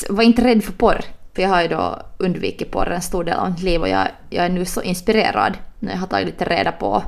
var 0.09 0.23
inte 0.23 0.43
rädd 0.43 0.63
för 0.63 0.71
porr. 0.73 1.01
För 1.35 1.41
jag 1.41 1.49
har 1.49 1.61
ju 1.61 1.67
då 1.67 1.99
undvikit 2.17 2.71
porr 2.71 2.91
en 2.91 3.01
stor 3.01 3.23
del 3.23 3.35
av 3.39 3.51
mitt 3.51 3.61
liv 3.61 3.81
och 3.81 3.89
jag, 3.89 4.07
jag 4.29 4.45
är 4.45 4.49
nu 4.49 4.65
så 4.65 4.81
inspirerad 4.81 5.57
när 5.79 5.91
jag 5.91 5.99
har 5.99 6.07
tagit 6.07 6.25
lite 6.25 6.45
reda 6.45 6.71
på 6.71 7.03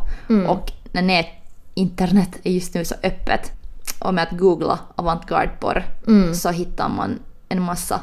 och 0.47 0.71
när 0.91 1.01
nät, 1.01 1.27
internet 1.73 2.29
är 2.43 2.51
just 2.51 2.73
nu 2.73 2.85
så 2.85 2.95
öppet. 3.03 3.51
och 3.99 4.13
med 4.13 4.23
att 4.23 4.37
googla 4.37 4.79
avantgarde-porr 4.95 5.83
Mm. 6.07 6.33
så 6.35 6.49
hittar 6.49 6.89
man 6.89 7.19
en 7.49 7.61
massa 7.61 7.99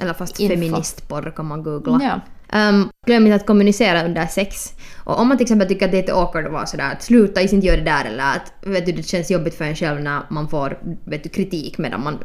Eller 0.00 0.12
fast 0.14 0.40
Info. 0.40 0.54
feministporr 0.54 1.32
kan 1.36 1.46
man 1.46 1.62
googla. 1.62 1.98
Ja. 2.02 2.20
Um, 2.52 2.90
glöm 3.06 3.26
inte 3.26 3.36
att 3.36 3.46
kommunicera 3.46 4.04
under 4.04 4.26
sex. 4.26 4.72
Och 5.04 5.18
om 5.18 5.28
man 5.28 5.36
till 5.36 5.44
exempel 5.44 5.68
tycker 5.68 5.84
att 5.84 5.92
det 5.92 5.98
är 5.98 6.02
lite 6.02 6.14
awkward 6.14 6.46
att 6.46 6.52
vara 6.52 6.66
sådär 6.66 6.92
att 6.92 7.02
sluta 7.02 7.40
inte 7.40 7.66
göra 7.66 7.76
det 7.76 7.82
där 7.82 8.04
eller 8.04 8.24
att 8.24 8.52
vet 8.60 8.86
du, 8.86 8.92
det 8.92 9.02
känns 9.02 9.30
jobbigt 9.30 9.54
för 9.54 9.64
en 9.64 9.76
själv 9.76 10.00
när 10.00 10.22
man 10.30 10.48
får 10.48 10.78
vet 11.04 11.22
du, 11.22 11.28
kritik 11.28 11.78
medan 11.78 12.02
man 12.02 12.18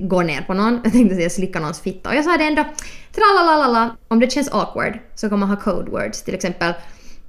går 0.00 0.24
ner 0.24 0.42
på 0.42 0.54
någon. 0.54 0.80
Jag 0.84 0.92
tänkte 0.92 1.16
säga 1.16 1.30
slicka 1.30 1.60
någons 1.60 1.80
fitta. 1.80 2.08
Och 2.08 2.16
jag 2.16 2.24
sa 2.24 2.36
det 2.36 2.44
ändå 2.44 2.64
tralalala. 3.14 3.96
Om 4.08 4.20
det 4.20 4.32
känns 4.32 4.48
awkward 4.52 4.98
så 5.14 5.28
kan 5.28 5.38
man 5.38 5.48
ha 5.48 5.56
code 5.56 5.90
words. 5.90 6.22
Till 6.22 6.34
exempel 6.34 6.72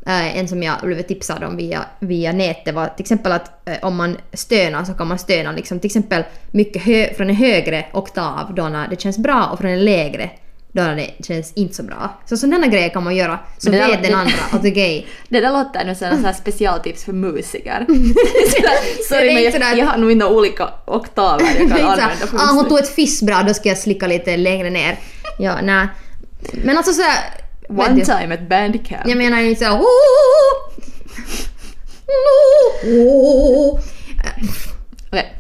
Uh, 0.08 0.38
en 0.38 0.47
som 0.47 0.63
jag 0.63 0.76
blev 0.84 1.02
tipsad 1.02 1.43
om 1.43 1.58
via, 1.58 1.86
via 2.00 2.32
nätet 2.32 2.76
var 2.76 2.88
till 2.88 3.04
exempel 3.04 3.32
att 3.32 3.63
uh, 3.69 3.76
om 3.82 3.95
man 3.95 4.17
stönar 4.34 4.84
så 4.84 4.93
kan 4.93 5.08
man 5.08 5.19
stöna 5.19 5.52
liksom 5.52 5.80
till 5.80 5.88
exempel 5.88 6.23
mycket 6.52 6.84
hö- 6.84 7.13
från 7.13 7.30
en 7.30 7.36
högre 7.36 7.86
oktav 7.93 8.54
då 8.56 8.69
när 8.69 8.88
det 8.88 9.02
känns 9.02 9.17
bra 9.17 9.50
och 9.52 9.60
från 9.60 9.71
en 9.71 9.86
lägre 9.86 10.30
då 10.77 10.95
det 10.95 11.25
känns 11.25 11.53
inte 11.53 11.75
så 11.75 11.83
bra. 11.83 12.21
Så 12.25 12.37
sådana 12.37 12.67
grejer 12.67 12.89
kan 12.89 13.03
man 13.03 13.15
göra. 13.15 13.39
Så 13.57 13.71
vet 13.71 13.91
den 13.91 14.01
det- 14.01 14.17
andra 14.17 14.33
att 14.51 14.59
okej. 14.59 15.07
Det 15.29 15.39
där 15.39 15.51
låter 15.51 15.85
nu 15.85 15.95
som 15.95 16.25
här 16.25 16.33
specialtips 16.33 17.03
för 17.05 17.13
musiker. 17.13 17.85
Sorry, 19.09 19.33
men 19.33 19.43
jag, 19.43 19.53
sådär- 19.53 19.75
jag 19.75 19.85
har 19.85 19.97
nog 19.97 20.11
inte 20.11 20.25
olika 20.25 20.69
oktaver 20.85 21.45
jag 21.59 21.69
kan 21.69 21.71
använda 21.71 22.15
så 22.21 22.27
för 22.27 22.37
ah, 22.37 22.51
hon 22.53 22.69
tog 22.69 22.79
ett 22.79 22.95
fissbra, 22.95 23.43
då 23.43 23.53
ska 23.53 23.69
jag 23.69 23.77
slicka 23.77 24.07
lite 24.07 24.37
längre 24.37 24.69
ner. 24.69 24.99
Ja, 25.39 25.57
nej. 25.63 25.87
Men 26.53 26.77
alltså 26.77 26.93
såhär... 26.93 27.17
vet 27.69 27.87
One 27.87 27.95
du, 27.95 28.05
time 28.05 28.33
at 28.33 28.49
bandcamp. 28.49 29.07
Jag 29.07 29.17
menar 29.17 29.41
inte 29.41 29.65
såhär... 29.65 29.81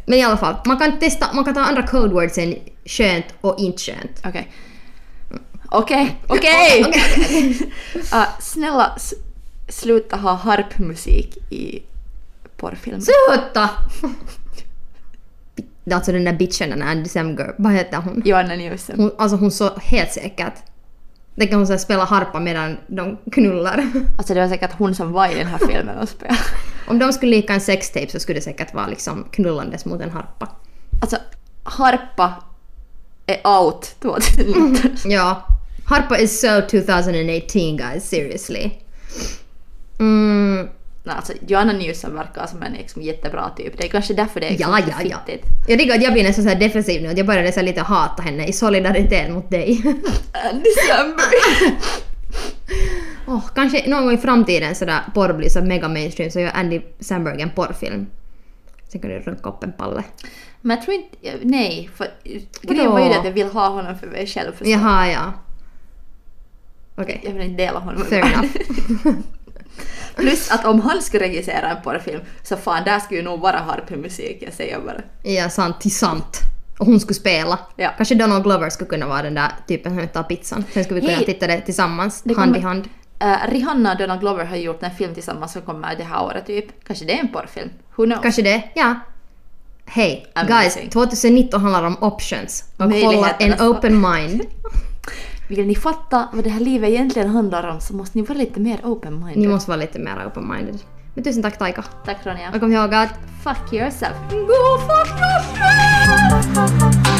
Men 0.05 0.19
i 0.19 0.23
alla 0.23 0.37
fall, 0.37 0.55
man 0.65 0.77
kan 0.77 0.99
testa, 0.99 1.25
man 1.33 1.45
kan 1.45 1.53
ta 1.53 1.61
andra 1.61 1.87
code 1.87 2.13
words 2.13 2.37
än 2.37 2.55
skönt 2.85 3.25
och 3.41 3.55
inte 3.59 3.83
skönt. 3.83 4.19
Okej. 5.71 6.21
Okej, 6.27 6.85
snälla, 8.39 8.97
sluta 9.69 10.17
ha 10.17 10.33
harpmusik 10.33 11.37
i 11.49 11.83
porrfilmer. 12.57 13.01
Sluta! 13.01 13.69
Alltså 15.91 16.11
den 16.11 16.23
där 16.23 16.33
bitchen, 16.33 16.69
den 16.69 16.79
där 16.79 16.87
Andy 16.87 17.09
Samger, 17.09 17.55
vad 17.57 17.73
heter 17.73 17.97
hon? 17.97 18.21
Joanna 18.25 18.55
Newsom. 18.55 18.95
hon 18.97 19.11
alltså 19.17 19.37
hon 19.37 19.51
så 19.51 19.75
helt 19.75 20.11
säkert. 20.11 20.53
Det 21.35 21.47
kan 21.47 21.59
hon 21.59 21.67
så 21.67 21.77
spela 21.77 22.05
harpa 22.05 22.39
medan 22.39 22.77
de 22.87 23.17
knullar. 23.31 23.87
Alltså 24.17 24.33
det 24.33 24.41
var 24.41 24.47
säkert 24.47 24.71
hon 24.77 24.95
som 24.95 25.11
var 25.11 25.31
i 25.31 25.35
den 25.35 25.47
här 25.47 25.57
filmen 25.57 25.97
och 25.97 26.09
spelade. 26.09 26.39
Om 26.87 26.99
de 26.99 27.13
skulle 27.13 27.35
lika 27.35 27.53
en 27.53 27.61
sextape 27.61 28.07
så 28.09 28.19
skulle 28.19 28.37
det 28.39 28.43
säkert 28.43 28.73
vara 28.73 28.87
liksom 28.87 29.25
knullandes 29.31 29.85
mot 29.85 30.01
en 30.01 30.09
harpa. 30.09 30.49
Alltså, 31.01 31.17
harpa 31.63 32.33
är 33.25 33.47
out 33.47 33.95
2019. 33.99 35.11
Ja. 35.11 35.47
Harpa 35.87 36.17
is 36.17 36.39
so 36.41 36.61
2018 36.61 37.77
guys, 37.77 38.09
seriously. 38.09 38.71
Mm, 39.99 40.69
Nej, 41.03 41.15
alltså, 41.15 41.33
Joanna 41.47 41.73
Newsom 41.73 42.15
verkar 42.15 42.45
som 42.47 42.63
en 42.63 42.73
liksom, 42.73 43.01
jättebra 43.01 43.49
typ. 43.57 43.77
Det 43.77 43.83
är 43.85 43.89
kanske 43.89 44.13
därför 44.13 44.39
det 44.39 44.45
är 44.45 44.49
liksom 44.49 44.71
ja, 44.71 44.79
ja, 44.79 45.03
ja. 45.09 45.17
fittigt. 45.25 45.45
Jag 45.67 45.79
tycker 45.79 45.95
att 45.95 46.03
jag 46.03 46.13
blir 46.13 46.23
nästan 46.23 46.43
så 46.43 46.49
här 46.49 46.59
defensiv 46.59 47.01
nu, 47.01 47.07
att 47.07 47.17
jag 47.17 47.27
började 47.27 47.51
så 47.51 47.61
lite 47.61 47.81
hata 47.81 48.23
henne 48.23 48.47
i 48.47 48.53
solidaritet 48.53 49.31
mot 49.31 49.49
dig. 49.49 49.81
Andy 50.51 50.69
Samberg. 50.89 51.77
Åh, 53.27 53.45
kanske 53.55 53.89
någon 53.89 54.05
gång 54.05 54.13
i 54.13 54.17
framtiden 54.17 54.75
sådär 54.75 54.99
porr 55.13 55.33
blir 55.33 55.49
så 55.49 55.61
mega 55.61 55.87
mainstream 55.87 56.31
så 56.31 56.39
gör 56.39 56.51
Andy 56.53 56.81
Samberg 56.99 57.41
en 57.41 57.49
porrfilm. 57.49 58.07
Sen 58.91 59.01
kan 59.01 59.09
du 59.09 59.19
runka 59.19 59.49
upp 59.49 59.63
en 59.63 59.73
palle. 59.73 60.03
Men 60.61 60.77
jag 60.77 60.85
tror 60.85 60.95
inte... 60.95 61.17
Nej, 61.41 61.89
för 61.95 62.07
grejen 62.61 62.91
var 62.91 62.99
ju 62.99 63.09
det 63.09 63.19
att 63.19 63.25
jag 63.25 63.31
vill 63.31 63.47
ha 63.47 63.67
honom 63.67 63.99
för 63.99 64.07
mig 64.07 64.27
själv. 64.27 64.51
För 64.55 64.65
så- 64.65 64.71
Jaha, 64.71 65.11
ja. 65.11 65.33
Okej. 66.97 67.21
Jag 67.23 67.31
vill 67.31 67.41
inte 67.41 67.63
dela 67.63 67.79
honom 67.79 67.99
med 67.99 68.07
Fair 68.09 68.21
enough. 68.33 68.49
Plus 70.15 70.51
att 70.51 70.65
om 70.65 70.81
han 70.81 71.01
skulle 71.01 71.23
regissera 71.23 71.69
en 71.69 71.81
porrfilm 71.83 72.21
så 72.43 72.57
fan 72.57 72.83
där 72.83 72.99
skulle 72.99 73.19
ju 73.19 73.23
nog 73.25 73.39
vara 73.39 73.57
harpmusik, 73.57 74.37
jag 74.41 74.53
säger 74.53 74.79
bara. 74.79 75.01
Ja, 75.23 75.49
sant 75.49 75.81
till 75.81 75.95
sant. 75.95 76.39
Och 76.79 76.85
hon 76.85 76.99
skulle 76.99 77.15
spela. 77.15 77.59
Ja. 77.75 77.89
Kanske 77.97 78.15
Donald 78.15 78.43
Glover 78.43 78.69
skulle 78.69 78.89
kunna 78.89 79.07
vara 79.07 79.21
den 79.21 79.33
där 79.33 79.51
typen 79.67 79.97
som 79.97 80.07
tar 80.07 80.23
pizzan. 80.23 80.63
Sen 80.73 80.83
skulle 80.83 80.99
vi 80.99 81.05
kunna 81.05 81.17
Hej. 81.17 81.25
titta 81.25 81.47
det 81.47 81.61
tillsammans, 81.61 82.21
Det 82.25 82.33
hand 82.37 82.45
kommer- 82.53 82.59
i 82.59 82.61
hand. 82.61 82.89
Uh, 83.23 83.51
Rihanna 83.51 83.91
och 83.91 83.97
Donald 83.97 84.19
Glover 84.19 84.45
har 84.45 84.55
gjort 84.55 84.83
en 84.83 84.91
film 84.91 85.13
tillsammans 85.13 85.53
som 85.53 85.61
kommer 85.61 85.95
det 85.95 86.03
här 86.03 86.23
året 86.23 86.45
typ. 86.45 86.65
Kanske 86.87 87.05
det 87.05 87.13
är 87.13 87.19
en 87.19 87.27
porrfilm? 87.27 87.69
Who 87.95 88.03
knows? 88.05 88.21
Kanske 88.21 88.41
det, 88.41 88.63
ja. 88.75 88.95
Hej, 89.85 90.25
guys, 90.35 90.49
Amazing. 90.51 90.89
2019 90.89 91.61
handlar 91.61 91.83
om 91.83 92.03
options. 92.03 92.63
Och 92.77 92.91
hålla 92.91 93.29
en 93.31 93.57
så- 93.57 93.67
open 93.69 94.01
mind. 94.11 94.41
Vill 95.47 95.67
ni 95.67 95.75
fatta 95.75 96.29
vad 96.33 96.43
det 96.43 96.49
här 96.49 96.59
livet 96.59 96.89
egentligen 96.89 97.29
handlar 97.29 97.67
om 97.67 97.81
så 97.81 97.93
måste 97.93 98.17
ni 98.17 98.23
vara 98.23 98.37
lite 98.37 98.59
mer 98.59 98.79
open-minded. 98.83 99.37
Ni 99.37 99.47
måste 99.47 99.71
vara 99.71 99.81
lite 99.81 99.99
mer 99.99 100.27
open 100.27 100.49
minded. 100.49 100.79
Men 101.13 101.23
tusen 101.23 101.43
tack 101.43 101.57
Taika. 101.57 101.83
Tack 102.05 102.25
Ronja. 102.25 102.51
Och 102.53 102.59
kom 102.59 102.73
ihåg 102.73 102.93
att 102.93 103.13
Fuck 103.43 103.73
yourself. 103.73 104.15
Go 104.29 104.77
fuck 104.87 105.09
yourself! 105.19 107.16